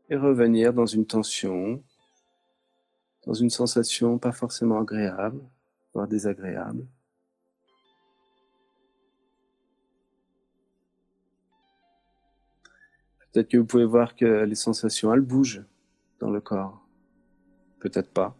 Et 0.09 0.15
revenir 0.15 0.73
dans 0.73 0.85
une 0.85 1.05
tension, 1.05 1.81
dans 3.25 3.33
une 3.33 3.49
sensation 3.49 4.17
pas 4.17 4.33
forcément 4.33 4.81
agréable, 4.81 5.41
voire 5.93 6.07
désagréable. 6.07 6.85
Peut-être 13.31 13.47
que 13.47 13.57
vous 13.57 13.65
pouvez 13.65 13.85
voir 13.85 14.15
que 14.15 14.43
les 14.43 14.55
sensations, 14.55 15.13
elles 15.13 15.21
bougent 15.21 15.63
dans 16.19 16.29
le 16.29 16.41
corps. 16.41 16.85
Peut-être 17.79 18.11
pas. 18.11 18.35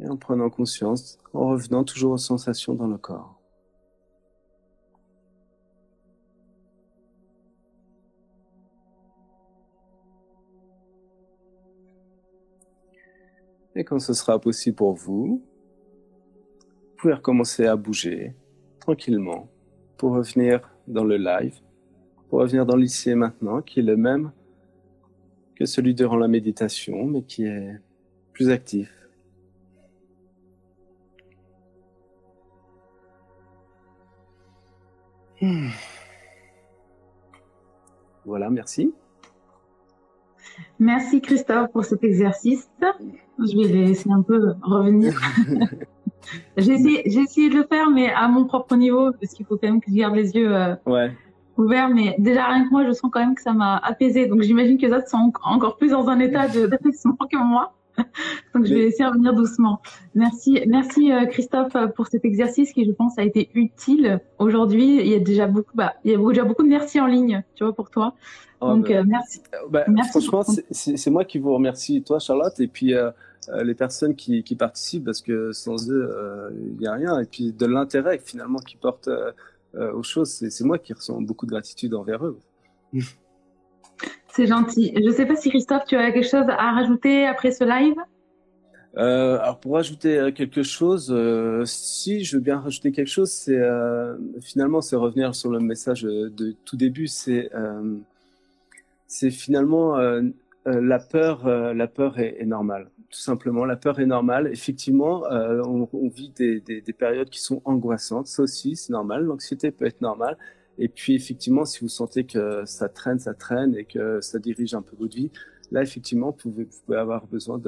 Et 0.00 0.08
en 0.08 0.16
prenant 0.16 0.48
conscience, 0.48 1.18
en 1.34 1.48
revenant 1.48 1.84
toujours 1.84 2.12
aux 2.12 2.18
sensations 2.18 2.74
dans 2.74 2.86
le 2.86 2.96
corps. 2.96 3.40
Et 13.74 13.84
quand 13.84 13.98
ce 13.98 14.12
sera 14.14 14.38
possible 14.38 14.76
pour 14.76 14.94
vous, 14.94 15.42
vous 15.42 16.96
pouvez 16.96 17.14
recommencer 17.14 17.66
à 17.66 17.76
bouger 17.76 18.34
tranquillement 18.78 19.48
pour 19.96 20.12
revenir 20.12 20.60
dans 20.86 21.04
le 21.04 21.16
live, 21.16 21.60
pour 22.28 22.40
revenir 22.40 22.66
dans 22.66 22.76
l'ici 22.76 23.10
et 23.10 23.14
maintenant, 23.14 23.62
qui 23.62 23.80
est 23.80 23.82
le 23.82 23.96
même 23.96 24.32
que 25.54 25.66
celui 25.66 25.94
durant 25.94 26.16
la 26.16 26.28
méditation, 26.28 27.06
mais 27.06 27.22
qui 27.22 27.44
est 27.44 27.74
plus 28.32 28.50
actif. 28.50 28.99
Voilà, 38.24 38.50
merci. 38.50 38.92
Merci 40.78 41.20
Christophe 41.20 41.72
pour 41.72 41.84
cet 41.84 42.04
exercice. 42.04 42.68
Je 43.38 43.56
vais 43.56 43.86
laisser 43.86 44.10
un 44.10 44.22
peu 44.22 44.54
revenir. 44.62 45.18
j'ai 46.56 46.74
essayé, 46.74 47.50
de 47.50 47.56
le 47.56 47.64
faire, 47.64 47.90
mais 47.90 48.10
à 48.12 48.28
mon 48.28 48.44
propre 48.44 48.76
niveau, 48.76 49.12
parce 49.12 49.32
qu'il 49.32 49.46
faut 49.46 49.56
quand 49.56 49.68
même 49.68 49.80
que 49.80 49.90
je 49.90 49.96
garde 49.96 50.14
les 50.14 50.34
yeux 50.34 50.54
euh, 50.54 50.76
ouverts. 51.56 51.88
Mais 51.88 52.14
déjà, 52.18 52.46
rien 52.46 52.64
que 52.64 52.70
moi, 52.70 52.84
je 52.86 52.92
sens 52.92 53.10
quand 53.12 53.20
même 53.20 53.34
que 53.34 53.42
ça 53.42 53.52
m'a 53.52 53.78
apaisé. 53.78 54.26
Donc 54.26 54.42
j'imagine 54.42 54.78
que 54.78 54.86
les 54.86 54.92
autres 54.92 55.08
sont 55.08 55.32
encore 55.42 55.76
plus 55.76 55.90
dans 55.90 56.08
un 56.08 56.18
état 56.20 56.48
d'apaisement 56.48 57.16
que 57.30 57.36
moi. 57.36 57.74
Donc 58.54 58.66
je 58.66 58.74
vais 58.74 58.84
essayer 58.86 59.04
de 59.04 59.10
revenir 59.10 59.34
doucement. 59.34 59.80
Merci, 60.14 60.60
merci 60.66 61.12
euh, 61.12 61.26
Christophe 61.26 61.76
pour 61.94 62.06
cet 62.06 62.24
exercice 62.24 62.72
qui, 62.72 62.84
je 62.84 62.92
pense, 62.92 63.18
a 63.18 63.22
été 63.22 63.50
utile 63.54 64.20
aujourd'hui. 64.38 65.00
Il 65.00 65.08
y 65.08 65.14
a 65.14 65.18
déjà 65.18 65.46
beaucoup, 65.46 65.72
bah, 65.74 65.94
il 66.04 66.12
y 66.12 66.14
a 66.14 66.18
déjà 66.18 66.44
beaucoup 66.44 66.62
de 66.62 66.68
merci 66.68 67.00
en 67.00 67.06
ligne, 67.06 67.42
tu 67.54 67.64
vois, 67.64 67.74
pour 67.74 67.90
toi. 67.90 68.14
Oh, 68.60 68.68
Donc 68.68 68.88
bah, 68.88 68.96
euh, 68.96 69.04
merci. 69.06 69.40
Bah, 69.70 69.84
franchement, 70.10 70.42
c'est 70.70 71.10
moi 71.10 71.24
qui 71.24 71.38
vous 71.38 71.54
remercie, 71.54 72.02
toi, 72.02 72.18
Charlotte, 72.18 72.58
et 72.60 72.68
puis 72.68 72.94
euh, 72.94 73.10
les 73.62 73.74
personnes 73.74 74.14
qui, 74.14 74.42
qui, 74.42 74.56
participent, 74.56 75.04
parce 75.04 75.22
que 75.22 75.52
sans 75.52 75.90
eux, 75.90 76.10
il 76.72 76.78
n'y 76.78 76.86
a 76.86 76.92
rien. 76.92 77.18
Et 77.20 77.24
puis 77.24 77.52
de 77.52 77.66
l'intérêt 77.66 78.18
finalement 78.18 78.58
qui 78.58 78.76
portent 78.76 79.10
aux 79.74 80.02
choses, 80.02 80.30
c'est 80.30 80.64
moi 80.64 80.78
qui 80.78 80.92
ressens 80.92 81.20
beaucoup 81.22 81.46
de 81.46 81.52
gratitude 81.52 81.94
envers 81.94 82.24
eux. 82.24 82.38
C'est 84.32 84.46
gentil. 84.46 84.92
Je 84.96 85.02
ne 85.02 85.12
sais 85.12 85.26
pas 85.26 85.36
si 85.36 85.50
Christophe, 85.50 85.84
tu 85.86 85.96
as 85.96 86.12
quelque 86.12 86.28
chose 86.28 86.48
à 86.48 86.72
rajouter 86.72 87.26
après 87.26 87.50
ce 87.50 87.64
live? 87.64 87.96
Euh, 88.96 89.38
alors 89.40 89.60
pour 89.60 89.74
rajouter 89.74 90.18
euh, 90.18 90.32
quelque 90.32 90.64
chose, 90.64 91.12
euh, 91.14 91.64
si 91.64 92.24
je 92.24 92.36
veux 92.36 92.42
bien 92.42 92.58
rajouter 92.58 92.90
quelque 92.90 93.06
chose, 93.06 93.30
c'est 93.30 93.60
finalement 94.40 94.80
c'est 94.80 94.96
revenir 94.96 95.34
sur 95.34 95.50
le 95.50 95.60
message 95.60 96.02
de 96.02 96.54
tout 96.64 96.76
début. 96.76 97.06
C'est 97.06 97.50
finalement 99.30 99.96
la 100.66 100.98
peur. 100.98 101.46
la 101.74 101.86
peur 101.86 102.18
est, 102.18 102.44
normale, 102.44 102.90
tout 103.10 103.18
simplement. 103.18 103.64
La 103.64 103.76
peur 103.76 104.00
est 104.00 104.06
normale. 104.06 104.48
Effectivement, 104.52 105.24
on, 105.30 106.08
vit 106.08 106.30
des, 106.36 106.60
des, 106.60 106.92
périodes 106.92 107.30
qui 107.30 107.40
sont 107.40 107.62
angoissantes. 107.64 108.26
Ça 108.26 108.42
aussi, 108.42 108.76
c'est 108.76 108.92
normal. 108.92 109.24
L'anxiété 109.24 109.70
peut 109.70 109.86
être 109.86 110.00
normale. 110.00 110.36
Et 110.80 110.88
puis 110.88 111.14
effectivement, 111.14 111.64
si 111.64 111.80
vous 111.80 111.88
sentez 111.88 112.24
que 112.24 112.64
ça 112.64 112.88
traîne, 112.88 113.20
ça 113.20 113.34
traîne 113.34 113.76
et 113.76 113.84
que 113.84 114.20
ça 114.22 114.38
dirige 114.38 114.74
un 114.74 114.82
peu 114.82 114.96
votre 114.98 115.14
vie, 115.14 115.30
là 115.70 115.82
effectivement, 115.82 116.34
vous 116.42 116.66
pouvez, 116.86 116.96
avoir 116.96 117.26
besoin 117.26 117.60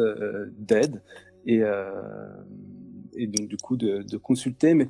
d'aide 0.58 1.02
et, 1.46 1.62
euh, 1.62 1.90
et 3.14 3.26
donc 3.26 3.48
du 3.48 3.58
coup 3.58 3.76
de, 3.76 4.16
consulter. 4.16 4.72
Mais 4.72 4.88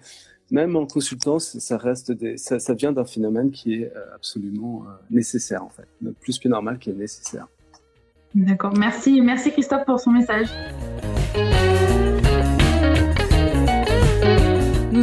même 0.52 0.76
en 0.76 0.86
consultant, 0.86 1.40
ça 1.40 1.76
reste 1.76 2.12
des, 2.12 2.36
ça, 2.36 2.74
vient 2.74 2.92
d'un 2.92 3.04
phénomène 3.04 3.50
qui 3.50 3.74
est 3.74 3.92
euh, 3.96 4.14
absolument 4.14 4.84
euh, 4.84 4.92
nécessaire 5.10 5.64
en 5.64 5.70
fait, 5.70 5.88
plus 6.20 6.38
que 6.38 6.48
normal, 6.48 6.78
qui 6.78 6.90
est 6.90 6.94
nécessaire. 6.94 7.48
D'accord, 8.36 8.74
merci, 8.78 9.20
merci 9.20 9.50
Christophe 9.50 9.84
pour 9.84 9.98
son 9.98 10.12
message. 10.12 10.48